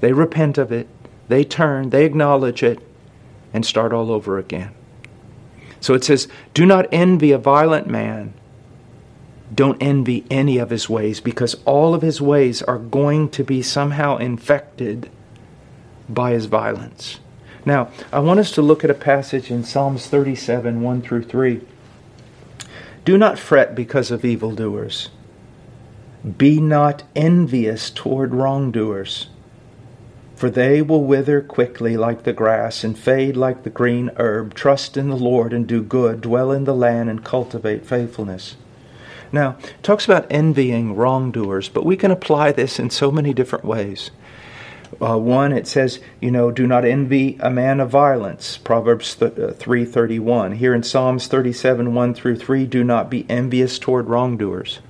they 0.00 0.14
repent 0.14 0.56
of 0.56 0.72
it, 0.72 0.88
they 1.28 1.44
turn, 1.44 1.90
they 1.90 2.06
acknowledge 2.06 2.62
it, 2.62 2.78
and 3.52 3.66
start 3.66 3.92
all 3.92 4.10
over 4.10 4.38
again. 4.38 4.72
So 5.80 5.92
it 5.92 6.04
says, 6.04 6.26
Do 6.54 6.64
not 6.64 6.86
envy 6.90 7.32
a 7.32 7.38
violent 7.38 7.86
man. 7.86 8.32
Don't 9.54 9.82
envy 9.82 10.24
any 10.30 10.56
of 10.56 10.70
his 10.70 10.88
ways, 10.88 11.20
because 11.20 11.56
all 11.66 11.94
of 11.94 12.00
his 12.00 12.22
ways 12.22 12.62
are 12.62 12.78
going 12.78 13.28
to 13.28 13.44
be 13.44 13.60
somehow 13.60 14.16
infected 14.16 15.10
by 16.08 16.30
his 16.30 16.46
violence. 16.46 17.20
Now, 17.66 17.90
I 18.10 18.20
want 18.20 18.40
us 18.40 18.50
to 18.52 18.62
look 18.62 18.82
at 18.82 18.90
a 18.90 18.94
passage 18.94 19.50
in 19.50 19.62
Psalms 19.62 20.06
37 20.06 20.80
1 20.80 21.02
through 21.02 21.24
3. 21.24 21.60
Do 23.04 23.18
not 23.18 23.38
fret 23.38 23.74
because 23.74 24.10
of 24.10 24.24
evildoers. 24.24 25.10
Be 26.38 26.60
not 26.60 27.02
envious 27.14 27.90
toward 27.90 28.34
wrongdoers 28.34 29.26
for 30.36 30.50
they 30.50 30.82
will 30.82 31.02
wither 31.02 31.40
quickly 31.40 31.96
like 31.96 32.24
the 32.24 32.32
grass 32.32 32.84
and 32.84 32.96
fade 32.96 33.36
like 33.36 33.62
the 33.62 33.70
green 33.70 34.10
herb. 34.18 34.52
Trust 34.54 34.96
in 34.96 35.08
the 35.08 35.16
Lord 35.16 35.54
and 35.54 35.66
do 35.66 35.82
good. 35.82 36.20
Dwell 36.20 36.52
in 36.52 36.64
the 36.64 36.74
land 36.74 37.08
and 37.08 37.24
cultivate 37.24 37.86
faithfulness. 37.86 38.56
Now, 39.32 39.56
talks 39.82 40.04
about 40.04 40.26
envying 40.30 40.94
wrongdoers, 40.94 41.70
but 41.70 41.86
we 41.86 41.96
can 41.96 42.10
apply 42.10 42.52
this 42.52 42.78
in 42.78 42.90
so 42.90 43.10
many 43.10 43.32
different 43.32 43.64
ways. 43.64 44.10
Uh, 45.00 45.18
one, 45.18 45.52
it 45.52 45.66
says, 45.66 46.00
you 46.20 46.30
know, 46.30 46.50
do 46.50 46.66
not 46.66 46.84
envy 46.84 47.36
a 47.40 47.50
man 47.50 47.80
of 47.80 47.90
violence. 47.90 48.56
Proverbs 48.56 49.20
uh, 49.20 49.52
three 49.56 49.84
thirty 49.84 50.18
one. 50.18 50.52
Here 50.52 50.74
in 50.74 50.82
Psalms 50.82 51.26
thirty 51.26 51.52
seven 51.52 51.94
one 51.94 52.14
through 52.14 52.36
three, 52.36 52.66
do 52.66 52.84
not 52.84 53.10
be 53.10 53.26
envious 53.28 53.78
toward 53.78 54.08
wrongdoers. 54.08 54.80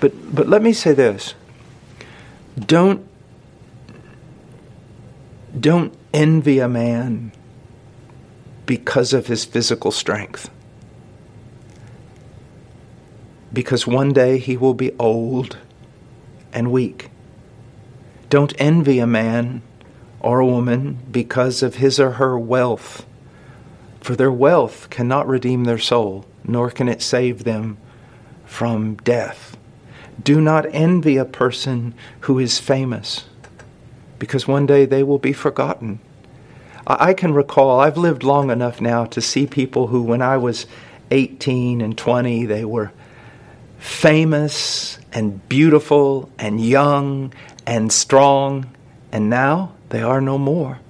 But 0.00 0.34
but 0.34 0.48
let 0.48 0.62
me 0.62 0.72
say 0.72 0.92
this: 0.92 1.34
don't 2.58 3.06
don't 5.58 5.94
envy 6.12 6.58
a 6.58 6.68
man 6.68 7.32
because 8.66 9.12
of 9.12 9.28
his 9.28 9.44
physical 9.44 9.90
strength. 9.90 10.50
because 13.52 13.86
one 13.86 14.12
day 14.12 14.38
he 14.38 14.56
will 14.56 14.74
be 14.74 14.92
old 14.98 15.58
and 16.52 16.70
weak. 16.70 17.10
Don't 18.30 18.54
envy 18.58 18.98
a 18.98 19.06
man 19.06 19.62
or 20.20 20.40
a 20.40 20.46
woman 20.46 20.98
because 21.10 21.62
of 21.62 21.76
his 21.76 21.98
or 21.98 22.12
her 22.12 22.38
wealth, 22.38 23.06
for 24.00 24.16
their 24.16 24.32
wealth 24.32 24.90
cannot 24.90 25.26
redeem 25.26 25.64
their 25.64 25.78
soul, 25.78 26.26
nor 26.44 26.70
can 26.70 26.88
it 26.88 27.00
save 27.00 27.44
them 27.44 27.78
from 28.44 28.96
death. 28.96 29.56
Do 30.22 30.40
not 30.40 30.66
envy 30.72 31.16
a 31.16 31.24
person 31.24 31.94
who 32.20 32.38
is 32.38 32.58
famous, 32.58 33.24
because 34.18 34.48
one 34.48 34.66
day 34.66 34.84
they 34.84 35.02
will 35.02 35.18
be 35.18 35.32
forgotten. 35.32 36.00
I 36.86 37.12
can 37.14 37.34
recall, 37.34 37.80
I've 37.80 37.98
lived 37.98 38.22
long 38.22 38.50
enough 38.50 38.80
now 38.80 39.04
to 39.06 39.20
see 39.20 39.46
people 39.46 39.88
who, 39.88 40.02
when 40.02 40.22
I 40.22 40.38
was 40.38 40.66
18 41.10 41.80
and 41.80 41.96
20, 41.96 42.46
they 42.46 42.64
were 42.64 42.92
famous 43.78 44.98
and 45.12 45.46
beautiful 45.48 46.30
and 46.38 46.60
young 46.60 47.32
and 47.68 47.92
strong, 47.92 48.64
and 49.12 49.28
now 49.28 49.74
they 49.90 50.00
are 50.00 50.22
no 50.22 50.38
more. 50.38 50.80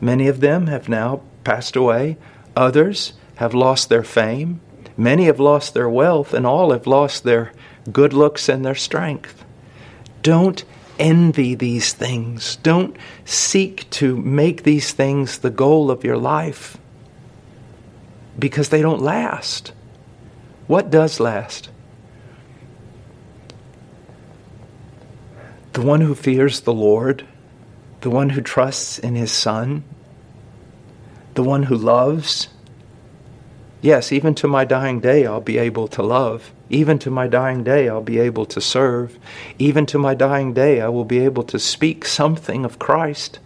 Many 0.00 0.26
of 0.26 0.40
them 0.40 0.66
have 0.66 0.88
now 0.88 1.22
passed 1.44 1.76
away, 1.76 2.16
others 2.56 3.12
have 3.36 3.54
lost 3.54 3.88
their 3.88 4.02
fame, 4.02 4.60
many 4.96 5.26
have 5.26 5.38
lost 5.38 5.72
their 5.72 5.88
wealth, 5.88 6.34
and 6.34 6.44
all 6.44 6.72
have 6.72 6.88
lost 6.88 7.22
their 7.22 7.52
good 7.92 8.12
looks 8.12 8.48
and 8.48 8.64
their 8.64 8.74
strength. 8.74 9.44
Don't 10.20 10.64
envy 10.98 11.54
these 11.54 11.92
things. 11.92 12.56
Don't 12.56 12.96
seek 13.24 13.88
to 13.90 14.16
make 14.16 14.64
these 14.64 14.92
things 14.92 15.38
the 15.38 15.50
goal 15.50 15.92
of 15.92 16.02
your 16.02 16.18
life 16.18 16.76
because 18.36 18.70
they 18.70 18.82
don't 18.82 19.00
last. 19.00 19.72
What 20.66 20.90
does 20.90 21.20
last? 21.20 21.70
The 25.74 25.82
one 25.82 26.00
who 26.00 26.14
fears 26.14 26.60
the 26.60 26.72
Lord, 26.72 27.26
the 28.00 28.08
one 28.08 28.30
who 28.30 28.40
trusts 28.40 28.96
in 28.96 29.16
his 29.16 29.32
Son, 29.32 29.82
the 31.34 31.42
one 31.42 31.64
who 31.64 31.74
loves. 31.74 32.48
Yes, 33.82 34.12
even 34.12 34.36
to 34.36 34.46
my 34.46 34.64
dying 34.64 35.00
day, 35.00 35.26
I'll 35.26 35.40
be 35.40 35.58
able 35.58 35.88
to 35.88 36.02
love. 36.02 36.52
Even 36.70 37.00
to 37.00 37.10
my 37.10 37.26
dying 37.26 37.64
day, 37.64 37.88
I'll 37.88 38.02
be 38.02 38.20
able 38.20 38.46
to 38.46 38.60
serve. 38.60 39.18
Even 39.58 39.84
to 39.86 39.98
my 39.98 40.14
dying 40.14 40.54
day, 40.54 40.80
I 40.80 40.88
will 40.90 41.04
be 41.04 41.18
able 41.18 41.42
to 41.42 41.58
speak 41.58 42.04
something 42.04 42.64
of 42.64 42.78
Christ. 42.78 43.40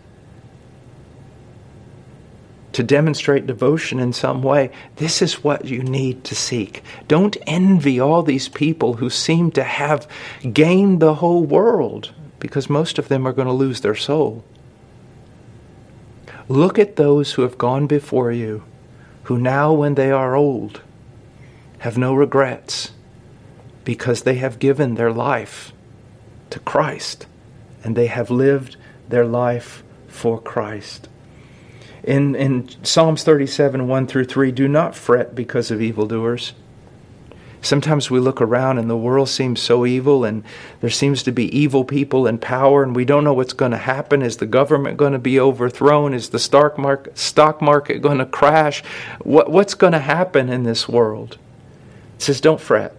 To 2.72 2.82
demonstrate 2.82 3.46
devotion 3.46 3.98
in 3.98 4.12
some 4.12 4.42
way. 4.42 4.70
This 4.96 5.22
is 5.22 5.42
what 5.42 5.64
you 5.64 5.82
need 5.82 6.24
to 6.24 6.34
seek. 6.34 6.82
Don't 7.08 7.38
envy 7.46 7.98
all 7.98 8.22
these 8.22 8.48
people 8.48 8.92
who 8.92 9.08
seem 9.08 9.50
to 9.52 9.64
have 9.64 10.06
gained 10.52 11.00
the 11.00 11.14
whole 11.14 11.42
world, 11.42 12.12
because 12.40 12.70
most 12.70 12.98
of 12.98 13.08
them 13.08 13.26
are 13.26 13.32
going 13.32 13.48
to 13.48 13.52
lose 13.52 13.80
their 13.80 13.94
soul. 13.94 14.44
Look 16.48 16.78
at 16.78 16.96
those 16.96 17.32
who 17.32 17.42
have 17.42 17.58
gone 17.58 17.86
before 17.86 18.32
you, 18.32 18.64
who 19.24 19.38
now, 19.38 19.72
when 19.72 19.94
they 19.94 20.10
are 20.10 20.34
old, 20.34 20.82
have 21.80 21.98
no 21.98 22.14
regrets 22.14 22.92
because 23.84 24.22
they 24.22 24.36
have 24.36 24.58
given 24.58 24.94
their 24.94 25.12
life 25.12 25.72
to 26.50 26.58
Christ 26.60 27.26
and 27.84 27.96
they 27.96 28.06
have 28.06 28.30
lived 28.30 28.76
their 29.08 29.24
life 29.24 29.82
for 30.08 30.40
Christ. 30.40 31.08
In, 32.02 32.34
in 32.34 32.68
Psalms 32.84 33.22
37, 33.22 33.86
1 33.86 34.06
through 34.06 34.24
3, 34.24 34.52
do 34.52 34.68
not 34.68 34.94
fret 34.94 35.34
because 35.34 35.70
of 35.70 35.82
evildoers. 35.82 36.54
Sometimes 37.60 38.10
we 38.10 38.20
look 38.20 38.40
around 38.40 38.78
and 38.78 38.88
the 38.88 38.96
world 38.96 39.28
seems 39.28 39.60
so 39.60 39.84
evil, 39.84 40.24
and 40.24 40.44
there 40.80 40.90
seems 40.90 41.22
to 41.24 41.32
be 41.32 41.56
evil 41.56 41.84
people 41.84 42.26
in 42.26 42.38
power, 42.38 42.82
and 42.82 42.94
we 42.94 43.04
don't 43.04 43.24
know 43.24 43.32
what's 43.32 43.52
going 43.52 43.72
to 43.72 43.78
happen. 43.78 44.22
Is 44.22 44.36
the 44.36 44.46
government 44.46 44.96
going 44.96 45.12
to 45.12 45.18
be 45.18 45.40
overthrown? 45.40 46.14
Is 46.14 46.30
the 46.30 46.38
stock 46.38 46.78
market, 46.78 47.18
stock 47.18 47.60
market 47.60 48.00
going 48.00 48.18
to 48.18 48.26
crash? 48.26 48.82
What, 49.20 49.50
what's 49.50 49.74
going 49.74 49.92
to 49.92 49.98
happen 49.98 50.48
in 50.48 50.62
this 50.62 50.88
world? 50.88 51.38
It 52.16 52.22
says, 52.22 52.40
don't 52.40 52.60
fret. 52.60 52.94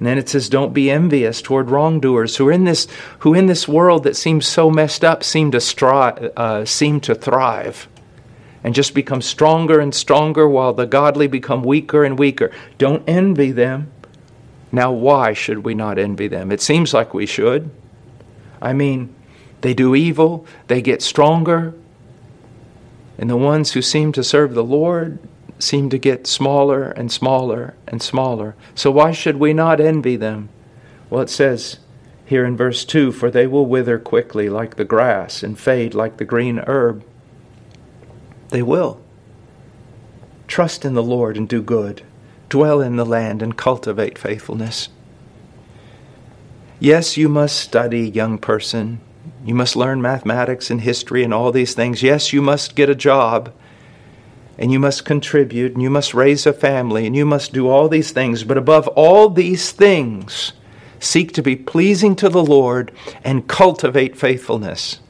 And 0.00 0.06
then 0.06 0.16
it 0.16 0.30
says, 0.30 0.48
"Don't 0.48 0.72
be 0.72 0.90
envious 0.90 1.42
toward 1.42 1.70
wrongdoers 1.70 2.36
who 2.36 2.48
in 2.48 2.64
this 2.64 2.88
who 3.18 3.34
in 3.34 3.46
this 3.46 3.68
world 3.68 4.04
that 4.04 4.16
seems 4.16 4.46
so 4.46 4.70
messed 4.70 5.04
up 5.04 5.22
seem 5.22 5.50
to 5.50 5.60
strive, 5.60 6.32
uh, 6.38 6.64
seem 6.64 7.00
to 7.00 7.14
thrive, 7.14 7.86
and 8.62 8.74
just 8.74 8.94
become 8.94 9.22
stronger 9.22 9.80
and 9.80 9.94
stronger 9.94 10.48
while 10.48 10.72
the 10.72 10.86
godly 10.86 11.26
become 11.26 11.62
weaker 11.62 12.04
and 12.04 12.18
weaker. 12.18 12.50
Don't 12.78 13.08
envy 13.08 13.52
them. 13.52 13.90
Now, 14.72 14.92
why 14.92 15.32
should 15.32 15.64
we 15.64 15.74
not 15.74 15.98
envy 15.98 16.28
them? 16.28 16.52
It 16.52 16.60
seems 16.60 16.94
like 16.94 17.14
we 17.14 17.26
should. 17.26 17.70
I 18.62 18.72
mean, 18.72 19.14
they 19.62 19.74
do 19.74 19.94
evil, 19.94 20.46
they 20.68 20.80
get 20.82 21.02
stronger, 21.02 21.74
and 23.18 23.28
the 23.28 23.36
ones 23.36 23.72
who 23.72 23.82
seem 23.82 24.12
to 24.12 24.24
serve 24.24 24.54
the 24.54 24.64
Lord 24.64 25.18
seem 25.58 25.90
to 25.90 25.98
get 25.98 26.26
smaller 26.26 26.90
and 26.90 27.12
smaller 27.12 27.74
and 27.86 28.00
smaller. 28.00 28.54
So 28.74 28.90
why 28.90 29.12
should 29.12 29.36
we 29.36 29.52
not 29.52 29.80
envy 29.80 30.16
them? 30.16 30.48
Well, 31.10 31.22
it 31.22 31.30
says 31.30 31.78
here 32.24 32.46
in 32.46 32.56
verse 32.56 32.84
2 32.84 33.12
For 33.12 33.30
they 33.30 33.46
will 33.46 33.66
wither 33.66 33.98
quickly 33.98 34.48
like 34.48 34.76
the 34.76 34.84
grass 34.84 35.42
and 35.42 35.58
fade 35.58 35.94
like 35.94 36.16
the 36.16 36.24
green 36.24 36.60
herb. 36.66 37.04
They 38.50 38.62
will. 38.62 39.00
Trust 40.46 40.84
in 40.84 40.94
the 40.94 41.02
Lord 41.02 41.36
and 41.36 41.48
do 41.48 41.62
good. 41.62 42.02
Dwell 42.48 42.80
in 42.80 42.96
the 42.96 43.06
land 43.06 43.42
and 43.42 43.56
cultivate 43.56 44.18
faithfulness. 44.18 44.88
Yes, 46.80 47.16
you 47.16 47.28
must 47.28 47.56
study, 47.56 48.08
young 48.08 48.38
person. 48.38 49.00
You 49.44 49.54
must 49.54 49.76
learn 49.76 50.02
mathematics 50.02 50.70
and 50.70 50.80
history 50.80 51.22
and 51.22 51.32
all 51.32 51.52
these 51.52 51.74
things. 51.74 52.02
Yes, 52.02 52.32
you 52.32 52.42
must 52.42 52.74
get 52.74 52.90
a 52.90 52.94
job 52.94 53.52
and 54.60 54.70
you 54.70 54.78
must 54.78 55.06
contribute, 55.06 55.72
and 55.72 55.80
you 55.80 55.88
must 55.88 56.12
raise 56.12 56.44
a 56.44 56.52
family, 56.52 57.06
and 57.06 57.16
you 57.16 57.24
must 57.24 57.54
do 57.54 57.66
all 57.66 57.88
these 57.88 58.10
things. 58.10 58.44
But 58.44 58.58
above 58.58 58.86
all 58.88 59.30
these 59.30 59.72
things, 59.72 60.52
seek 60.98 61.32
to 61.32 61.42
be 61.42 61.56
pleasing 61.56 62.14
to 62.16 62.28
the 62.28 62.44
Lord 62.44 62.92
and 63.24 63.48
cultivate 63.48 64.18
faithfulness. 64.18 65.00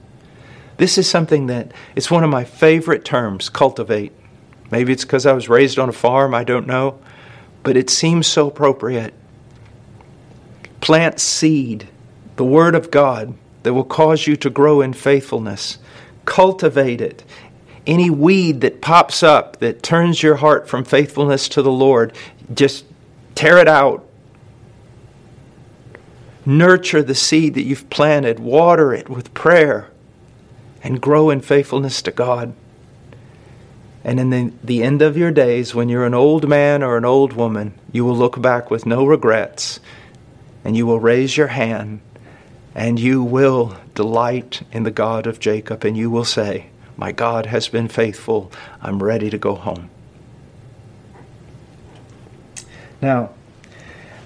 This 0.81 0.97
is 0.97 1.07
something 1.07 1.49
that 1.49 1.73
it's 1.95 2.11
one 2.11 2.25
of 2.25 2.31
my 2.31 2.43
favorite 2.43 3.05
terms, 3.05 3.51
cultivate. 3.51 4.15
Maybe 4.71 4.95
it's 4.95 5.05
because 5.05 5.27
I 5.27 5.35
was 5.35 5.47
raised 5.47 5.79
on 5.79 5.91
a 5.91 5.93
farm, 5.93 6.35
I 6.35 6.43
don't 6.43 6.67
know, 6.67 6.99
but 7.63 7.77
it 7.77 7.91
seems 7.91 8.27
so 8.27 8.49
appropriate. 8.49 9.13
Plant 10.81 11.21
seed, 11.21 11.87
the 12.37 12.47
Word 12.47 12.75
of 12.75 12.91
God, 12.91 13.35
that 13.63 13.75
will 13.75 13.85
cause 13.85 14.27
you 14.27 14.37
to 14.37 14.49
grow 14.49 14.81
in 14.81 14.95
faithfulness. 14.95 15.77
Cultivate 16.25 17.03
it 17.03 17.25
any 17.87 18.09
weed 18.09 18.63
that 18.63 18.81
pops 18.81 19.23
up 19.23 19.59
that 19.59 19.83
turns 19.83 20.23
your 20.23 20.37
heart 20.37 20.67
from 20.67 20.85
faithfulness 20.85 21.47
to 21.51 21.61
the 21.61 21.71
Lord, 21.71 22.15
just 22.55 22.87
tear 23.35 23.59
it 23.59 23.69
out. 23.69 24.09
Nurture 26.47 27.03
the 27.03 27.15
seed 27.15 27.53
that 27.53 27.65
you've 27.65 27.91
planted, 27.91 28.41
water 28.41 28.95
it 28.95 29.11
with 29.11 29.35
prayer, 29.35 29.90
and 30.83 31.01
grow 31.01 31.31
in 31.31 31.41
faithfulness 31.41 32.03
to 32.03 32.11
God. 32.11 32.55
And 34.03 34.19
in 34.19 34.31
the, 34.31 34.53
the 34.65 34.83
end 34.83 35.03
of 35.03 35.17
your 35.17 35.31
days, 35.31 35.75
when 35.75 35.89
you're 35.89 36.07
an 36.07 36.15
old 36.15 36.49
man 36.49 36.83
or 36.83 36.97
an 36.97 37.05
old 37.05 37.35
woman, 37.35 37.75
you 37.93 38.05
will 38.05 38.17
look 38.17 38.41
back 38.41 38.71
with 38.71 38.87
no 38.87 39.05
regrets, 39.05 39.81
and 40.65 40.77
you 40.77 40.87
will 40.87 41.01
raise 41.01 41.37
your 41.37 41.49
hand, 41.49 42.01
and 42.75 42.99
you 42.99 43.23
will 43.23 43.77
delight 43.95 44.63
in 44.73 44.85
the 44.85 44.91
God 44.91 45.27
of 45.27 45.39
Jacob, 45.39 45.85
and 45.85 45.97
you 45.97 46.11
will 46.11 46.25
say, 46.25 46.67
my 46.97 47.13
God 47.13 47.47
has 47.47 47.69
been 47.69 47.89
faithful. 47.89 48.53
I'm 48.83 49.03
ready 49.03 49.31
to 49.31 49.39
go 49.39 49.55
home. 49.55 49.89
Now, 53.01 53.31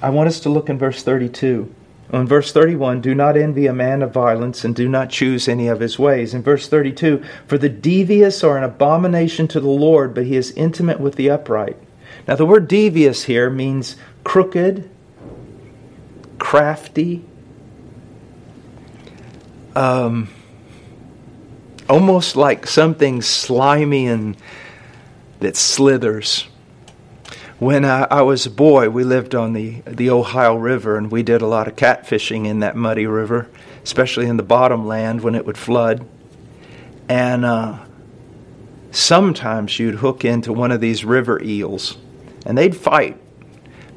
I 0.03 0.11
want 0.11 0.27
us 0.27 0.41
to 0.41 0.49
look 0.49 0.69
in 0.69 0.77
verse 0.77 1.03
32. 1.03 1.73
In 2.13 2.27
verse 2.27 2.53
31, 2.53 3.01
do 3.01 3.15
not 3.15 3.37
envy 3.37 3.67
a 3.67 3.73
man 3.73 4.03
of 4.03 4.13
violence 4.13 4.65
and 4.65 4.75
do 4.75 4.89
not 4.89 5.11
choose 5.11 5.49
any 5.49 5.69
of 5.69 5.81
his 5.81 5.99
ways. 5.99 6.35
In 6.35 6.43
verse 6.43 6.69
32, 6.69 7.25
for 7.47 7.59
the 7.59 7.69
devious 7.69 8.45
are 8.45 8.57
an 8.57 8.65
abomination 8.65 9.49
to 9.49 9.61
the 9.61 9.69
Lord, 9.69 10.15
but 10.15 10.27
he 10.27 10.37
is 10.37 10.53
intimate 10.53 11.01
with 11.01 11.17
the 11.17 11.31
upright. 11.31 11.77
Now, 12.29 12.37
the 12.37 12.47
word 12.47 12.69
devious 12.69 13.25
here 13.25 13.51
means 13.51 13.97
crooked, 14.23 14.89
crafty, 16.39 17.25
um, 19.75 20.29
almost 21.89 22.37
like 22.37 22.67
something 22.67 23.23
slimy 23.23 24.07
and 24.07 24.37
that 25.41 25.57
slithers. 25.57 26.47
When 27.61 27.85
I, 27.85 28.09
I, 28.11 28.23
was 28.23 28.47
a 28.47 28.51
boy, 28.51 28.91
we 28.91 29.05
lived 29.05 29.33
on 29.33 29.53
the, 29.53 29.81
the 29.87 30.11
Ohio 30.11 30.57
River 30.57 30.97
and 30.97 31.11
we 31.11 31.23
did 31.23 31.41
a 31.41 31.47
lot 31.47 31.69
of 31.69 31.77
catfishing 31.77 32.47
in 32.47 32.59
that 32.61 32.75
muddy 32.75 33.07
river, 33.07 33.49
especially 33.85 34.27
in 34.27 34.37
the 34.37 34.43
bottom 34.43 34.87
land 34.89 35.21
when 35.21 35.37
it 35.37 35.47
would 35.47 35.57
flood. 35.57 36.05
And 37.09 37.45
uh, 37.45 37.79
sometimes 38.91 39.79
you'd 39.79 39.97
hook 39.97 40.25
into 40.25 40.53
one 40.53 40.73
of 40.73 40.81
these 40.81 41.05
river 41.05 41.41
eels 41.43 41.97
and 42.45 42.59
they'd 42.59 42.75
fight. 42.75 43.17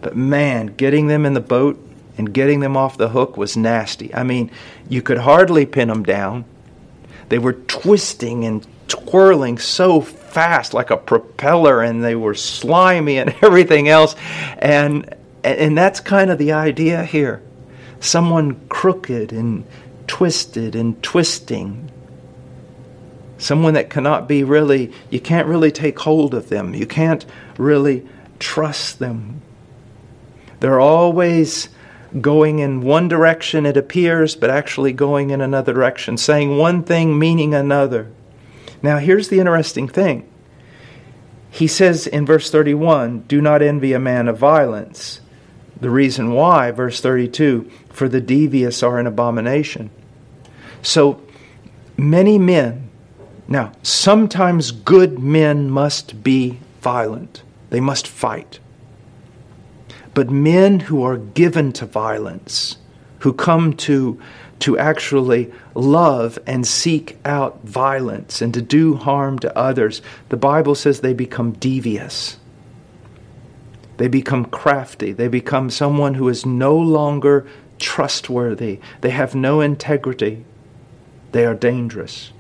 But 0.02 0.16
man, 0.16 0.68
getting 0.68 1.08
them 1.08 1.26
in 1.26 1.34
the 1.34 1.42
boat 1.42 1.84
and 2.16 2.32
getting 2.32 2.60
them 2.60 2.78
off 2.78 2.96
the 2.96 3.10
hook 3.10 3.38
was 3.38 3.58
nasty. 3.58 4.14
I 4.14 4.22
mean, 4.22 4.52
you 4.88 5.02
could 5.02 5.18
hardly 5.18 5.66
pin 5.66 5.88
them 5.88 6.04
down. 6.04 6.46
They 7.30 7.40
were 7.40 7.54
twisting 7.54 8.46
and 8.46 8.68
twirling 8.88 9.58
so 9.58 10.02
fast 10.02 10.74
like 10.74 10.90
a 10.90 10.98
propeller 10.98 11.82
and 11.82 12.04
they 12.04 12.16
were 12.16 12.36
slimy 12.36 13.18
and 13.18 13.34
everything 13.42 13.90
else. 13.90 14.16
And 14.60 15.16
and 15.44 15.78
that's 15.78 16.00
kind 16.00 16.30
of 16.30 16.38
the 16.38 16.52
idea 16.52 17.06
here. 17.06 17.42
Someone 18.00 18.68
crooked 18.68 19.32
and 19.32 19.66
twisted 20.08 20.76
and 20.76 21.02
twisting. 21.02 21.90
Someone 23.38 23.76
that 23.76 23.90
cannot 23.90 24.28
be 24.28 24.44
really, 24.44 24.92
you 25.10 25.20
can't 25.20 25.48
really 25.48 25.72
take 25.72 26.00
hold 26.00 26.34
of 26.34 26.50
them. 26.50 26.74
You 26.74 26.86
can't 26.86 27.26
really 27.58 28.06
trust 28.40 29.00
them. 29.00 29.42
They're 30.60 30.80
always 30.80 31.70
going 32.20 32.60
in 32.60 32.82
one 32.82 33.08
direction, 33.08 33.66
it 33.66 33.78
appears, 33.78 34.36
but 34.36 34.50
actually 34.50 34.94
going 34.94 35.30
in 35.30 35.42
another 35.42 35.74
direction, 35.74 36.18
saying 36.18 36.58
one 36.58 36.84
thing, 36.84 37.20
meaning 37.20 37.54
another. 37.54 38.12
Now, 38.88 39.00
here's 39.00 39.28
the 39.28 39.40
interesting 39.40 39.90
thing. 39.90 40.26
He 41.52 41.68
says 41.68 42.08
in 42.08 42.26
verse 42.26 42.50
31 42.50 43.26
Do 43.28 43.42
not 43.42 43.62
envy 43.62 43.92
a 43.92 44.00
man 44.00 44.30
of 44.30 44.38
violence. 44.38 45.20
The 45.82 45.90
reason 45.90 46.32
why, 46.32 46.72
verse 46.72 47.02
32 47.02 47.70
For 47.90 48.08
the 48.08 48.22
devious 48.22 48.82
are 48.84 48.98
an 48.98 49.06
abomination. 49.06 49.90
So, 50.82 51.22
many 51.98 52.38
men, 52.38 52.90
now, 53.50 53.74
sometimes 53.84 54.72
good 54.72 55.20
men 55.20 55.70
must 55.70 56.24
be 56.24 56.58
violent, 56.80 57.44
they 57.72 57.82
must 57.82 58.08
fight. 58.08 58.60
But 60.14 60.30
men 60.30 60.80
who 60.80 61.04
are 61.04 61.18
given 61.18 61.74
to 61.74 61.86
violence, 61.86 62.78
who 63.20 63.34
come 63.34 63.74
to, 63.74 64.18
to 64.60 64.78
actually 64.78 65.52
love 65.76 66.40
and 66.48 66.66
seek 66.66 67.18
out 67.24 67.64
violence 67.64 68.42
and 68.42 68.54
to 68.54 68.62
do 68.62 68.96
harm 68.96 69.40
to 69.40 69.58
others, 69.58 70.02
the 70.30 70.38
Bible 70.38 70.76
says 70.76 71.00
they 71.00 71.14
become 71.14 71.52
devious. 71.54 72.38
They 73.98 74.08
become 74.08 74.46
crafty. 74.46 75.12
They 75.12 75.28
become 75.28 75.70
someone 75.70 76.16
who 76.16 76.30
is 76.30 76.46
no 76.46 76.78
longer 76.78 77.48
trustworthy. 77.80 78.80
They 79.02 79.10
have 79.12 79.36
no 79.36 79.62
integrity. 79.62 80.46
They 81.32 81.46
are 81.46 81.56
dangerous. 81.56 82.32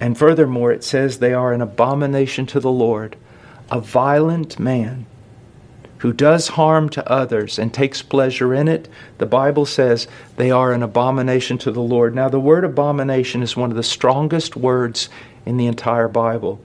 And 0.00 0.18
furthermore, 0.18 0.72
it 0.72 0.84
says 0.84 1.18
they 1.18 1.32
are 1.32 1.52
an 1.52 1.60
abomination 1.60 2.46
to 2.46 2.60
the 2.60 2.70
Lord, 2.70 3.16
a 3.70 3.80
violent 3.80 4.58
man 4.58 5.06
who 6.04 6.12
does 6.12 6.48
harm 6.48 6.86
to 6.90 7.10
others 7.10 7.58
and 7.58 7.72
takes 7.72 8.02
pleasure 8.02 8.52
in 8.52 8.68
it, 8.68 8.86
the 9.16 9.24
Bible 9.24 9.64
says 9.64 10.06
they 10.36 10.50
are 10.50 10.70
an 10.70 10.82
abomination 10.82 11.56
to 11.56 11.72
the 11.72 11.80
Lord. 11.80 12.14
Now, 12.14 12.28
the 12.28 12.38
word 12.38 12.62
abomination 12.62 13.42
is 13.42 13.56
one 13.56 13.70
of 13.70 13.76
the 13.78 13.82
strongest 13.82 14.54
words 14.54 15.08
in 15.46 15.56
the 15.56 15.66
entire 15.66 16.08
Bible. 16.08 16.60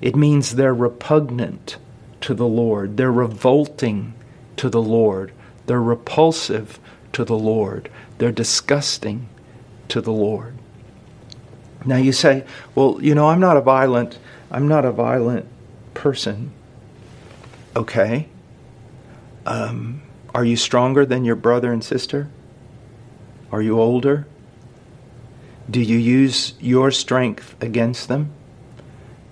It 0.00 0.16
means 0.16 0.56
they're 0.56 0.74
repugnant 0.74 1.76
to 2.22 2.34
the 2.34 2.48
Lord, 2.48 2.96
they're 2.96 3.12
revolting 3.12 4.14
to 4.56 4.68
the 4.68 4.82
Lord, 4.82 5.30
they're 5.66 5.80
repulsive 5.80 6.80
to 7.12 7.24
the 7.24 7.38
Lord, 7.38 7.88
they're 8.18 8.32
disgusting 8.32 9.28
to 9.90 10.00
the 10.00 10.10
Lord. 10.10 10.56
Now 11.86 11.98
you 11.98 12.10
say, 12.10 12.44
well, 12.74 12.98
you 13.00 13.14
know, 13.14 13.28
I'm 13.28 13.38
not 13.38 13.56
a 13.56 13.60
violent, 13.60 14.18
I'm 14.50 14.66
not 14.66 14.84
a 14.84 14.90
violent 14.90 15.46
person. 15.94 16.50
Okay. 17.76 18.26
Um, 19.46 20.02
are 20.34 20.44
you 20.44 20.56
stronger 20.56 21.04
than 21.04 21.24
your 21.24 21.36
brother 21.36 21.72
and 21.72 21.82
sister? 21.82 22.28
Are 23.50 23.62
you 23.62 23.80
older? 23.80 24.26
Do 25.70 25.80
you 25.80 25.98
use 25.98 26.54
your 26.60 26.90
strength 26.90 27.54
against 27.60 28.08
them? 28.08 28.32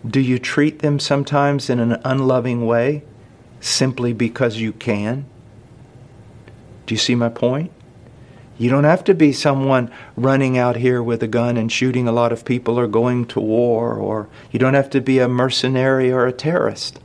Do 0.07 0.21
you 0.21 0.39
treat 0.39 0.81
them 0.81 0.99
sometimes 0.99 1.69
in 1.69 1.81
an 1.81 2.01
unloving 2.05 2.67
way 2.67 3.03
simply 3.61 4.13
because 4.13 4.57
you 4.59 4.73
can? 4.73 5.27
Do 6.87 6.95
you 6.95 6.99
see 6.99 7.15
my 7.15 7.29
point? 7.29 7.73
You 8.59 8.69
don't 8.69 8.85
have 8.85 9.05
to 9.05 9.15
be 9.15 9.33
someone 9.33 9.91
running 10.17 10.59
out 10.59 10.77
here 10.77 11.03
with 11.03 11.23
a 11.23 11.27
gun 11.27 11.57
and 11.57 11.73
shooting 11.73 12.07
a 12.07 12.13
lot 12.13 12.33
of 12.33 12.45
people 12.45 12.79
or 12.79 12.87
going 12.87 13.25
to 13.27 13.41
war, 13.41 13.95
or 13.95 14.29
you 14.51 14.59
don't 14.59 14.75
have 14.75 14.91
to 14.91 15.01
be 15.01 15.19
a 15.19 15.29
mercenary 15.29 16.13
or 16.13 16.27
a 16.27 16.33
terrorist. 16.33 17.01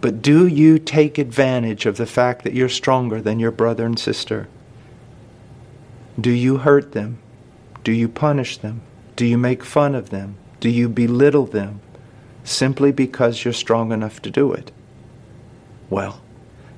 But 0.00 0.22
do 0.22 0.46
you 0.46 0.78
take 0.78 1.18
advantage 1.18 1.84
of 1.84 1.96
the 1.96 2.06
fact 2.06 2.44
that 2.44 2.54
you're 2.54 2.68
stronger 2.68 3.20
than 3.20 3.38
your 3.38 3.50
brother 3.50 3.84
and 3.84 3.98
sister? 3.98 4.48
Do 6.18 6.30
you 6.30 6.58
hurt 6.58 6.92
them? 6.92 7.18
Do 7.84 7.92
you 7.92 8.08
punish 8.08 8.58
them? 8.58 8.82
Do 9.16 9.26
you 9.26 9.36
make 9.36 9.64
fun 9.64 9.94
of 9.94 10.10
them? 10.10 10.36
Do 10.60 10.70
you 10.70 10.88
belittle 10.88 11.46
them 11.46 11.80
simply 12.44 12.92
because 12.92 13.44
you're 13.44 13.52
strong 13.52 13.92
enough 13.92 14.22
to 14.22 14.30
do 14.30 14.52
it? 14.52 14.72
Well, 15.88 16.20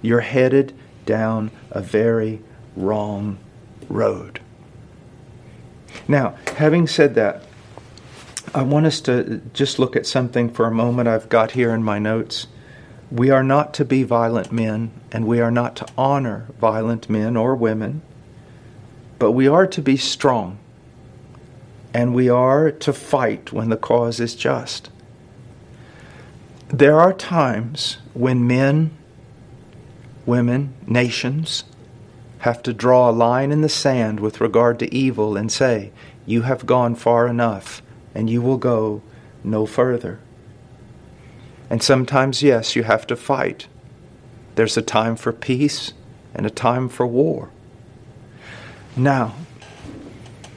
you're 0.01 0.21
headed 0.21 0.75
down 1.07 1.51
a 1.71 1.81
very 1.81 2.41
wrong 2.77 3.39
road. 3.89 4.41
Now, 6.09 6.37
having 6.57 6.87
said 6.87 7.15
that, 7.15 7.45
I 8.55 8.63
want 8.63 8.87
us 8.87 9.01
to 9.03 9.41
just 9.53 9.79
look 9.79 9.97
at 9.97 10.07
something 10.07 10.51
for 10.51 10.67
a 10.67 10.71
moment 10.71 11.09
I've 11.09 11.29
got 11.29 11.53
here 11.53 11.73
in 11.73 11.83
my 11.83 11.99
notes. 11.99 12.47
We 13.13 13.29
are 13.29 13.45
not 13.45 13.75
to 13.75 13.85
be 13.85 14.05
violent 14.05 14.51
men, 14.51 14.91
and 15.13 15.27
we 15.27 15.39
are 15.39 15.51
not 15.51 15.77
to 15.77 15.87
honor 15.99 16.47
violent 16.59 17.11
men 17.11 17.37
or 17.37 17.55
women, 17.55 18.01
but 19.19 19.33
we 19.33 19.47
are 19.47 19.67
to 19.67 19.83
be 19.83 19.99
strong, 19.99 20.59
and 21.93 22.15
we 22.15 22.31
are 22.31 22.71
to 22.71 22.93
fight 22.95 23.53
when 23.53 23.69
the 23.69 23.77
cause 23.77 24.19
is 24.19 24.35
just. 24.35 24.89
There 26.69 26.99
are 26.99 27.13
times 27.13 27.99
when 28.15 28.47
men, 28.47 28.93
women, 30.25 30.73
nations 30.87 31.65
have 32.39 32.63
to 32.63 32.73
draw 32.73 33.11
a 33.11 33.13
line 33.13 33.53
in 33.53 33.61
the 33.61 33.69
sand 33.69 34.21
with 34.21 34.41
regard 34.41 34.79
to 34.79 34.95
evil 34.95 35.37
and 35.37 35.53
say, 35.53 35.93
You 36.25 36.43
have 36.43 36.65
gone 36.65 36.95
far 36.95 37.29
enough, 37.29 37.83
and 38.15 38.31
you 38.31 38.41
will 38.41 38.57
go 38.57 39.03
no 39.45 39.67
further. 39.67 40.19
And 41.73 41.83
sometimes, 41.83 42.43
yes, 42.43 42.77
you 42.77 42.83
have 42.83 43.07
to 43.07 43.17
fight. 43.17 43.67
There's 44.57 44.77
a 44.77 44.83
time 44.83 45.17
for 45.17 45.33
peace 45.33 45.95
and 46.35 46.45
a 46.45 46.51
time 46.51 46.91
for 46.91 47.07
war. 47.07 47.49
Now, 48.95 49.35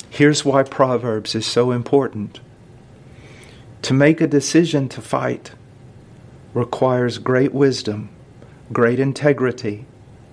here's 0.10 0.44
why 0.44 0.64
Proverbs 0.64 1.34
is 1.34 1.46
so 1.46 1.72
important. 1.72 2.42
To 3.84 3.94
make 3.94 4.20
a 4.20 4.28
decision 4.28 4.90
to 4.90 5.02
fight 5.02 5.52
requires 6.54 7.18
great 7.18 7.54
wisdom, 7.54 8.10
great 8.74 9.00
integrity, 9.00 9.86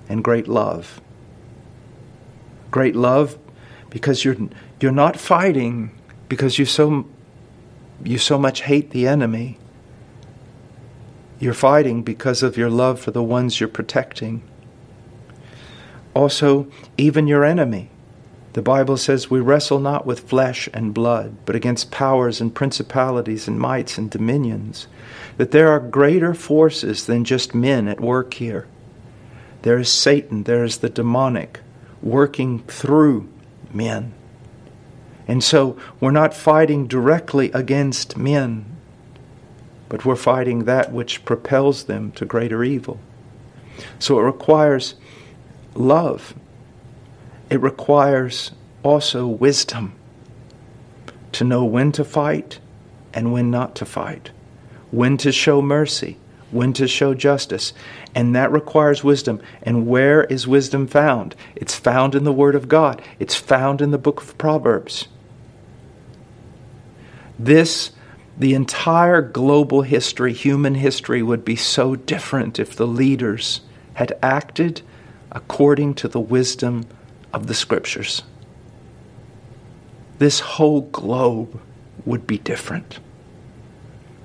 and 0.09 0.25
great 0.25 0.49
love. 0.49 1.01
Great 2.73 2.97
love 2.97 3.38
because 3.88 4.25
you're, 4.25 4.37
you're 4.81 4.90
not 4.90 5.16
fighting 5.16 5.97
because 6.29 6.59
you 6.59 6.64
so, 6.64 7.07
you 8.03 8.18
so 8.18 8.37
much 8.37 8.62
hate 8.62 8.90
the 8.90 9.07
enemy 9.07 9.61
you're 11.43 11.53
fighting 11.53 12.05
because 12.05 12.45
of 12.45 12.57
your 12.57 12.71
love 12.71 13.01
for 13.01 13.11
the 13.11 13.23
ones 13.23 13.59
you're 13.59 13.69
protecting. 13.69 14.45
Also, 16.15 16.69
even 16.97 17.27
your 17.27 17.45
enemy. 17.45 17.91
The 18.53 18.63
Bible 18.63 18.97
says 18.97 19.29
we 19.29 19.41
wrestle 19.41 19.81
not 19.81 20.07
with 20.07 20.29
flesh 20.29 20.69
and 20.73 20.95
blood, 20.95 21.35
but 21.45 21.57
against 21.57 21.91
powers 21.91 22.41
and 22.41 22.55
principalities 22.55 23.49
and 23.49 23.59
mights 23.59 23.99
and 23.99 24.09
dominions. 24.09 24.87
That 25.37 25.51
there 25.51 25.69
are 25.71 25.81
greater 25.81 26.33
forces 26.33 27.07
than 27.07 27.25
just 27.25 27.57
men 27.57 27.89
at 27.89 27.99
work 27.99 28.35
here. 28.35 28.69
There 29.63 29.79
is 29.79 29.89
Satan, 29.89 30.45
there 30.45 30.63
is 30.63 30.79
the 30.79 30.91
demonic 30.91 31.59
working 32.01 32.61
through 32.69 33.29
men. 33.73 34.13
And 35.27 35.43
so 35.43 35.77
we're 35.99 36.13
not 36.13 36.35
fighting 36.35 36.87
directly 36.87 37.51
against 37.51 38.17
men, 38.17 38.72
but 39.93 40.07
we're 40.07 40.17
fighting 40.17 40.65
that 40.65 40.91
which 40.91 41.23
propels 41.27 41.85
them 41.85 42.11
to 42.13 42.25
greater 42.25 42.65
evil. 42.65 42.99
So 43.99 44.19
it 44.19 44.23
requires 44.23 44.95
love. 45.75 46.35
It 47.51 47.61
requires 47.61 48.53
also 48.83 49.27
wisdom 49.27 49.93
to 51.33 51.45
know 51.45 51.67
when 51.67 51.93
to 51.93 52.07
fight 52.07 52.59
and 53.13 53.35
when 53.35 53.51
not 53.51 53.75
to 53.77 53.85
fight, 53.85 54.31
when 54.91 55.19
to 55.19 55.31
show 55.31 55.61
mercy, 55.61 56.17
when 56.51 56.73
to 56.73 56.89
show 56.89 57.13
justice. 57.13 57.75
And 58.15 58.35
that 58.35 58.51
requires 58.51 59.05
wisdom. 59.05 59.43
And 59.63 59.87
where 59.87 60.25
is 60.25 60.49
wisdom 60.49 60.87
found? 60.87 61.37
It's 61.55 61.75
found 61.75 62.15
in 62.15 62.25
the 62.25 62.33
Word 62.33 62.55
of 62.55 62.67
God, 62.67 63.03
it's 63.19 63.35
found 63.35 63.83
in 63.83 63.91
the 63.91 63.99
book 63.99 64.23
of 64.23 64.39
Proverbs. 64.39 65.07
This 67.39 67.93
The 68.43 68.55
entire 68.55 69.23
global 69.23 69.83
history, 69.83 70.33
human 70.33 70.75
history, 70.75 71.23
would 71.23 71.45
be 71.45 71.55
so 71.55 71.95
different 71.95 72.59
if 72.59 72.75
the 72.75 72.89
leaders 72.89 73.61
had 73.95 74.19
acted 74.21 74.83
according 75.31 75.95
to 75.95 76.09
the 76.09 76.19
wisdom 76.19 76.85
of 77.33 77.47
the 77.47 77.55
Scriptures. 77.55 78.25
This 80.19 80.41
whole 80.41 80.81
globe 80.81 81.61
would 82.05 82.27
be 82.27 82.37
different. 82.37 82.99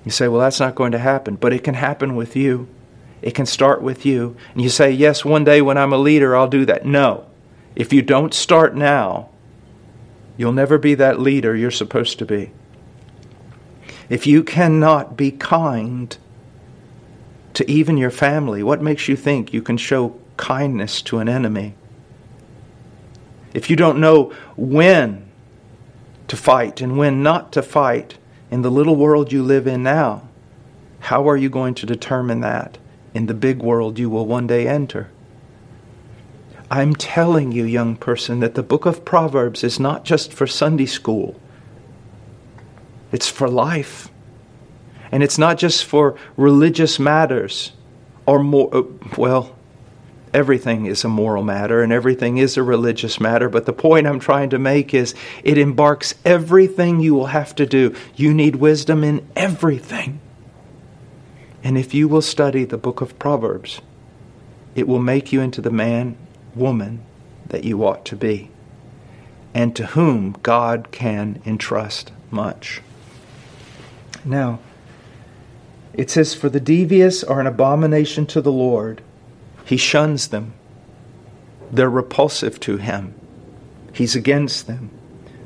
You 0.03 0.09
say, 0.09 0.27
well, 0.27 0.41
that's 0.41 0.59
not 0.59 0.73
going 0.73 0.93
to 0.93 0.97
happen, 0.97 1.35
but 1.35 1.53
it 1.53 1.63
can 1.63 1.75
happen 1.75 2.15
with 2.15 2.35
you. 2.35 2.67
It 3.21 3.35
can 3.35 3.45
start 3.45 3.83
with 3.83 4.03
you. 4.03 4.35
And 4.53 4.63
you 4.63 4.69
say, 4.69 4.89
yes, 4.89 5.23
one 5.23 5.43
day 5.43 5.61
when 5.61 5.77
I'm 5.77 5.93
a 5.93 5.97
leader, 5.99 6.35
I'll 6.35 6.47
do 6.47 6.65
that. 6.65 6.87
No. 6.87 7.27
If 7.75 7.93
you 7.93 8.01
don't 8.01 8.33
start 8.33 8.75
now, 8.75 9.29
you'll 10.37 10.53
never 10.53 10.79
be 10.79 10.95
that 10.95 11.19
leader 11.19 11.55
you're 11.55 11.69
supposed 11.69 12.17
to 12.17 12.25
be. 12.25 12.51
If 14.09 14.25
you 14.25 14.43
cannot 14.43 15.17
be 15.17 15.31
kind 15.31 16.17
to 17.53 17.69
even 17.69 17.97
your 17.97 18.11
family, 18.11 18.63
what 18.63 18.81
makes 18.81 19.07
you 19.07 19.15
think 19.15 19.53
you 19.53 19.61
can 19.61 19.77
show 19.77 20.15
kindness 20.37 21.01
to 21.03 21.19
an 21.19 21.27
enemy? 21.27 21.75
If 23.53 23.69
you 23.69 23.75
don't 23.75 23.99
know 23.99 24.33
when 24.55 25.25
to 26.27 26.37
fight 26.37 26.81
and 26.81 26.97
when 26.97 27.23
not 27.23 27.51
to 27.53 27.61
fight 27.61 28.17
in 28.51 28.61
the 28.61 28.71
little 28.71 28.95
world 28.95 29.31
you 29.31 29.43
live 29.43 29.67
in 29.67 29.83
now, 29.83 30.27
how 30.99 31.27
are 31.27 31.37
you 31.37 31.49
going 31.49 31.73
to 31.75 31.85
determine 31.85 32.41
that 32.41 32.77
in 33.13 33.25
the 33.25 33.33
big 33.33 33.59
world 33.59 33.99
you 33.99 34.09
will 34.09 34.25
one 34.25 34.47
day 34.47 34.67
enter? 34.67 35.09
I'm 36.69 36.95
telling 36.95 37.51
you, 37.51 37.63
young 37.63 37.95
person, 37.95 38.41
that 38.41 38.55
the 38.55 38.63
book 38.63 38.85
of 38.85 39.05
Proverbs 39.05 39.63
is 39.63 39.79
not 39.79 40.03
just 40.03 40.33
for 40.33 40.45
Sunday 40.45 40.85
school. 40.85 41.39
It's 43.11 43.29
for 43.29 43.49
life. 43.49 44.09
And 45.11 45.23
it's 45.23 45.37
not 45.37 45.57
just 45.57 45.85
for 45.85 46.17
religious 46.35 46.99
matters 46.99 47.71
or 48.25 48.43
more, 48.43 48.75
uh, 48.75 48.83
well, 49.17 49.55
everything 50.33 50.85
is 50.85 51.03
a 51.03 51.09
moral 51.09 51.43
matter 51.43 51.81
and 51.81 51.91
everything 51.93 52.37
is 52.37 52.57
a 52.57 52.63
religious 52.63 53.19
matter. 53.19 53.49
But 53.49 53.65
the 53.65 53.73
point 53.73 54.07
I'm 54.07 54.19
trying 54.19 54.49
to 54.51 54.59
make 54.59 54.93
is 54.93 55.15
it 55.43 55.57
embarks 55.57 56.13
everything 56.25 56.99
you 56.99 57.13
will 57.13 57.27
have 57.27 57.55
to 57.55 57.65
do. 57.65 57.95
You 58.15 58.33
need 58.33 58.57
wisdom 58.57 59.03
in 59.03 59.25
everything. 59.35 60.19
And 61.63 61.77
if 61.77 61.93
you 61.93 62.07
will 62.07 62.21
study 62.21 62.65
the 62.65 62.77
book 62.77 63.01
of 63.01 63.17
Proverbs, 63.17 63.81
it 64.75 64.87
will 64.87 64.99
make 64.99 65.33
you 65.33 65.41
into 65.41 65.61
the 65.61 65.71
man, 65.71 66.17
woman 66.53 67.03
that 67.47 67.63
you 67.63 67.85
ought 67.85 68.05
to 68.05 68.15
be, 68.15 68.51
and 69.53 69.75
to 69.75 69.87
whom 69.87 70.35
God 70.43 70.91
can 70.91 71.41
entrust 71.45 72.11
much. 72.29 72.81
Now, 74.27 74.59
it 75.93 76.09
says, 76.11 76.35
For 76.35 76.49
the 76.49 76.59
devious 76.59 77.23
are 77.23 77.39
an 77.39 77.47
abomination 77.47 78.25
to 78.27 78.41
the 78.41 78.51
Lord. 78.51 79.01
He 79.65 79.77
shuns 79.77 80.27
them. 80.27 80.53
They're 81.71 81.89
repulsive 81.89 82.59
to 82.61 82.77
him. 82.77 83.15
He's 83.93 84.15
against 84.15 84.67
them. 84.67 84.91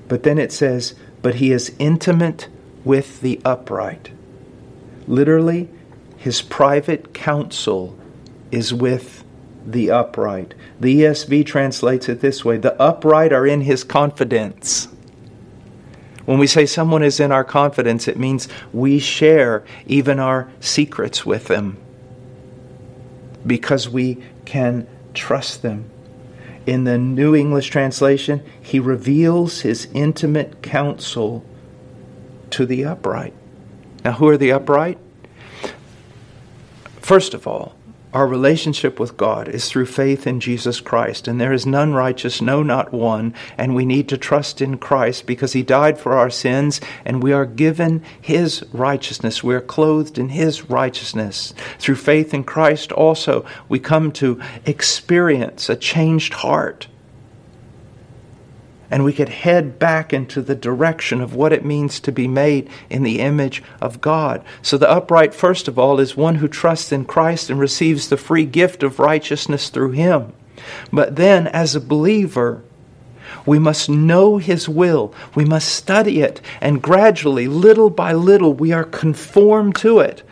But 0.07 0.23
then 0.23 0.37
it 0.37 0.51
says, 0.51 0.95
But 1.21 1.35
he 1.35 1.51
is 1.51 1.75
intimate 1.79 2.47
with 2.83 3.21
the 3.21 3.39
upright. 3.45 4.11
Literally, 5.07 5.69
his 6.17 6.41
private 6.41 7.13
counsel 7.13 7.97
is 8.51 8.73
with 8.73 9.23
the 9.65 9.91
upright. 9.91 10.55
The 10.79 11.01
ESV 11.01 11.45
translates 11.45 12.09
it 12.09 12.21
this 12.21 12.43
way 12.43 12.57
The 12.57 12.79
upright 12.81 13.31
are 13.31 13.45
in 13.45 13.61
his 13.61 13.83
confidence. 13.83 14.87
When 16.31 16.39
we 16.39 16.47
say 16.47 16.65
someone 16.65 17.03
is 17.03 17.19
in 17.19 17.33
our 17.33 17.43
confidence, 17.43 18.07
it 18.07 18.17
means 18.17 18.47
we 18.71 18.99
share 18.99 19.65
even 19.85 20.17
our 20.17 20.49
secrets 20.61 21.25
with 21.25 21.47
them 21.47 21.75
because 23.45 23.89
we 23.89 24.23
can 24.45 24.87
trust 25.13 25.61
them. 25.61 25.89
In 26.65 26.85
the 26.85 26.97
New 26.97 27.35
English 27.35 27.69
translation, 27.69 28.45
he 28.61 28.79
reveals 28.79 29.59
his 29.59 29.89
intimate 29.93 30.61
counsel 30.61 31.43
to 32.51 32.65
the 32.65 32.85
upright. 32.85 33.33
Now, 34.05 34.13
who 34.13 34.29
are 34.29 34.37
the 34.37 34.53
upright? 34.53 34.99
First 37.01 37.33
of 37.33 37.45
all, 37.45 37.75
our 38.13 38.27
relationship 38.27 38.99
with 38.99 39.15
God 39.15 39.47
is 39.47 39.69
through 39.69 39.85
faith 39.85 40.27
in 40.27 40.39
Jesus 40.39 40.81
Christ, 40.81 41.27
and 41.27 41.39
there 41.39 41.53
is 41.53 41.65
none 41.65 41.93
righteous, 41.93 42.41
no, 42.41 42.61
not 42.61 42.91
one. 42.91 43.33
And 43.57 43.73
we 43.73 43.85
need 43.85 44.09
to 44.09 44.17
trust 44.17 44.61
in 44.61 44.77
Christ 44.77 45.25
because 45.25 45.53
He 45.53 45.63
died 45.63 45.97
for 45.97 46.13
our 46.13 46.29
sins, 46.29 46.81
and 47.05 47.23
we 47.23 47.31
are 47.31 47.45
given 47.45 48.03
His 48.19 48.65
righteousness. 48.73 49.43
We 49.43 49.55
are 49.55 49.61
clothed 49.61 50.17
in 50.17 50.29
His 50.29 50.69
righteousness. 50.69 51.53
Through 51.79 51.95
faith 51.95 52.33
in 52.33 52.43
Christ, 52.43 52.91
also, 52.91 53.45
we 53.69 53.79
come 53.79 54.11
to 54.13 54.41
experience 54.65 55.69
a 55.69 55.75
changed 55.75 56.33
heart 56.33 56.87
and 58.91 59.05
we 59.05 59.13
could 59.13 59.29
head 59.29 59.79
back 59.79 60.11
into 60.11 60.41
the 60.41 60.53
direction 60.53 61.21
of 61.21 61.33
what 61.33 61.53
it 61.53 61.63
means 61.63 61.99
to 62.01 62.11
be 62.11 62.27
made 62.27 62.69
in 62.89 63.03
the 63.03 63.21
image 63.21 63.63
of 63.79 64.01
God. 64.01 64.43
So, 64.61 64.77
the 64.77 64.91
upright, 64.91 65.33
first 65.33 65.69
of 65.69 65.79
all, 65.79 65.99
is 65.99 66.17
one 66.17 66.35
who 66.35 66.49
trusts 66.49 66.91
in 66.91 67.05
Christ 67.05 67.49
and 67.49 67.59
receives 67.59 68.09
the 68.09 68.17
free 68.17 68.45
gift 68.45 68.83
of 68.83 68.99
righteousness 68.99 69.69
through 69.69 69.91
Him. 69.91 70.33
But 70.91 71.15
then, 71.15 71.47
as 71.47 71.73
a 71.73 71.81
believer, 71.81 72.61
we 73.45 73.57
must 73.57 73.89
know 73.89 74.37
His 74.37 74.67
will. 74.67 75.13
We 75.33 75.45
must 75.45 75.69
study 75.69 76.19
it. 76.19 76.41
And 76.59 76.83
gradually, 76.83 77.47
little 77.47 77.89
by 77.89 78.11
little, 78.11 78.53
we 78.53 78.73
are 78.73 78.83
conformed 78.83 79.75
to 79.77 79.99
it. 79.99 80.23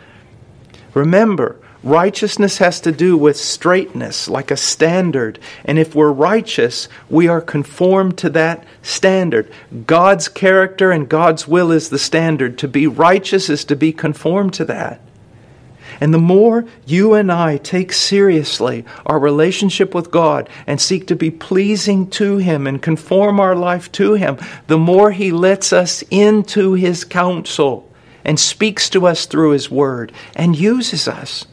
Remember, 0.92 1.56
Righteousness 1.82 2.58
has 2.58 2.80
to 2.80 2.92
do 2.92 3.16
with 3.16 3.38
straightness, 3.38 4.28
like 4.28 4.50
a 4.50 4.56
standard. 4.56 5.38
And 5.64 5.78
if 5.78 5.94
we're 5.94 6.12
righteous, 6.12 6.88
we 7.08 7.26
are 7.26 7.40
conformed 7.40 8.18
to 8.18 8.30
that 8.30 8.64
standard. 8.82 9.50
God's 9.86 10.28
character 10.28 10.90
and 10.90 11.08
God's 11.08 11.48
will 11.48 11.72
is 11.72 11.88
the 11.88 11.98
standard. 11.98 12.58
To 12.58 12.68
be 12.68 12.86
righteous 12.86 13.48
is 13.48 13.64
to 13.66 13.76
be 13.76 13.92
conformed 13.92 14.52
to 14.54 14.66
that. 14.66 15.00
And 16.00 16.12
the 16.12 16.18
more 16.18 16.66
you 16.86 17.14
and 17.14 17.32
I 17.32 17.56
take 17.56 17.92
seriously 17.92 18.84
our 19.06 19.18
relationship 19.18 19.94
with 19.94 20.10
God 20.10 20.48
and 20.66 20.80
seek 20.80 21.06
to 21.08 21.16
be 21.16 21.30
pleasing 21.30 22.08
to 22.10 22.36
Him 22.36 22.66
and 22.66 22.80
conform 22.80 23.40
our 23.40 23.56
life 23.56 23.90
to 23.92 24.14
Him, 24.14 24.38
the 24.66 24.78
more 24.78 25.12
He 25.12 25.32
lets 25.32 25.72
us 25.72 26.04
into 26.10 26.74
His 26.74 27.04
counsel 27.04 27.90
and 28.24 28.38
speaks 28.38 28.90
to 28.90 29.06
us 29.06 29.26
through 29.26 29.50
His 29.50 29.70
Word 29.70 30.12
and 30.36 30.56
uses 30.56 31.08
us. 31.08 31.46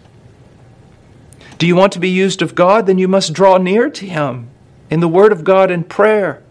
Do 1.57 1.65
you 1.65 1.75
want 1.75 1.93
to 1.93 1.99
be 1.99 2.09
used 2.09 2.41
of 2.41 2.55
God? 2.55 2.85
Then 2.85 2.97
you 2.97 3.07
must 3.07 3.33
draw 3.33 3.57
near 3.57 3.89
to 3.89 4.05
Him 4.05 4.49
in 4.89 4.99
the 4.99 5.07
Word 5.07 5.31
of 5.31 5.43
God 5.43 5.71
and 5.71 5.89
prayer. 5.89 6.43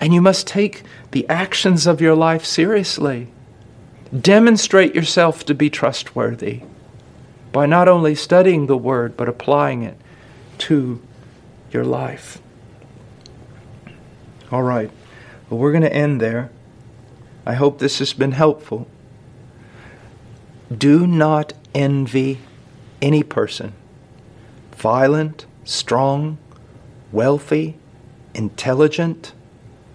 And 0.00 0.14
you 0.14 0.20
must 0.20 0.46
take 0.46 0.82
the 1.10 1.28
actions 1.28 1.86
of 1.86 2.00
your 2.00 2.14
life 2.14 2.44
seriously. 2.44 3.28
Demonstrate 4.18 4.94
yourself 4.94 5.44
to 5.44 5.54
be 5.54 5.68
trustworthy 5.68 6.62
by 7.52 7.66
not 7.66 7.88
only 7.88 8.14
studying 8.14 8.66
the 8.66 8.76
Word, 8.76 9.16
but 9.16 9.28
applying 9.28 9.82
it 9.82 9.96
to 10.58 11.02
your 11.70 11.84
life. 11.84 12.40
All 14.50 14.62
right. 14.62 14.90
Well, 15.50 15.60
we're 15.60 15.72
going 15.72 15.82
to 15.82 15.92
end 15.92 16.20
there. 16.20 16.50
I 17.44 17.54
hope 17.54 17.78
this 17.78 17.98
has 17.98 18.12
been 18.12 18.32
helpful. 18.32 18.86
Do 20.74 21.06
not 21.06 21.52
envy 21.74 22.38
any 23.00 23.22
person, 23.22 23.72
violent, 24.76 25.46
strong, 25.64 26.38
wealthy, 27.12 27.76
intelligent, 28.34 29.32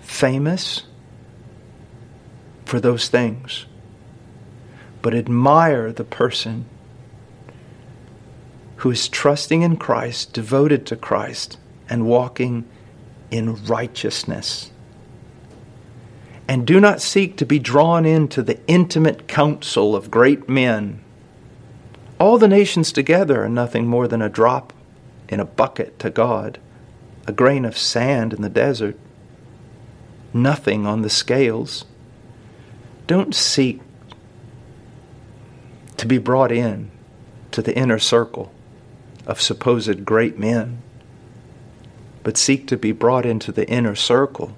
famous, 0.02 0.84
for 2.66 2.80
those 2.80 3.08
things. 3.08 3.66
But 5.02 5.14
admire 5.14 5.92
the 5.92 6.04
person 6.04 6.66
who 8.78 8.92
is 8.92 9.08
trusting 9.08 9.62
in 9.62 9.78
Christ, 9.78 10.34
devoted 10.34 10.86
to 10.88 10.96
Christ, 10.96 11.58
and 11.90 12.06
walking 12.06 12.66
in 13.32 13.64
righteousness. 13.66 14.72
And 16.48 16.68
do 16.68 16.80
not 16.80 17.02
seek 17.02 17.38
to 17.38 17.46
be 17.46 17.60
drawn 17.60 18.06
into 18.06 18.42
the 18.42 18.60
intimate 18.68 19.28
counsel 19.28 19.96
of 19.96 20.12
great 20.12 20.50
men 20.50 21.03
all 22.24 22.38
the 22.38 22.48
nations 22.48 22.94
together 22.94 23.44
are 23.44 23.50
nothing 23.50 23.86
more 23.86 24.08
than 24.08 24.22
a 24.22 24.30
drop 24.30 24.72
in 25.28 25.42
a 25.42 25.46
bucket 25.46 26.00
to 26.00 26.10
God, 26.10 26.58
a 27.28 27.34
grain 27.34 27.66
of 27.66 27.78
sand 27.78 28.32
in 28.32 28.42
the 28.42 28.48
desert, 28.48 28.98
nothing 30.34 30.88
on 30.88 31.02
the 31.02 31.10
scales. 31.10 31.84
Don't 33.08 33.36
seek 33.36 33.82
to 35.98 36.06
be 36.06 36.18
brought 36.18 36.50
in 36.50 36.90
to 37.52 37.62
the 37.62 37.78
inner 37.78 38.00
circle 38.00 38.54
of 39.28 39.42
supposed 39.42 40.06
great 40.06 40.40
men, 40.40 40.82
but 42.24 42.38
seek 42.38 42.66
to 42.68 42.78
be 42.78 42.94
brought 42.94 43.26
into 43.26 43.52
the 43.52 43.68
inner 43.70 43.96
circle 43.96 44.56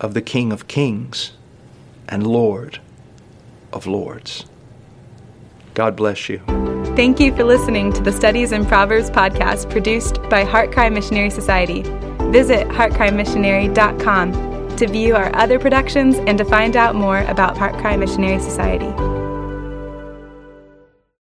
of 0.00 0.14
the 0.14 0.22
King 0.22 0.52
of 0.52 0.68
Kings 0.68 1.32
and 2.08 2.26
Lord 2.26 2.80
of 3.74 3.86
Lords. 3.86 4.46
God 5.74 5.96
bless 5.96 6.28
you. 6.28 6.38
Thank 6.96 7.18
you 7.18 7.34
for 7.34 7.44
listening 7.44 7.92
to 7.92 8.00
the 8.00 8.12
Studies 8.12 8.52
in 8.52 8.64
Proverbs 8.64 9.10
podcast 9.10 9.68
produced 9.70 10.22
by 10.30 10.44
HeartCry 10.44 10.92
Missionary 10.92 11.30
Society. 11.30 11.82
Visit 12.30 12.68
heartcrymissionary.com 12.68 14.76
to 14.76 14.88
view 14.88 15.16
our 15.16 15.34
other 15.36 15.58
productions 15.58 16.16
and 16.18 16.38
to 16.38 16.44
find 16.44 16.76
out 16.76 16.94
more 16.94 17.22
about 17.22 17.56
HeartCry 17.56 17.98
Missionary 17.98 18.40
Society. 18.40 19.13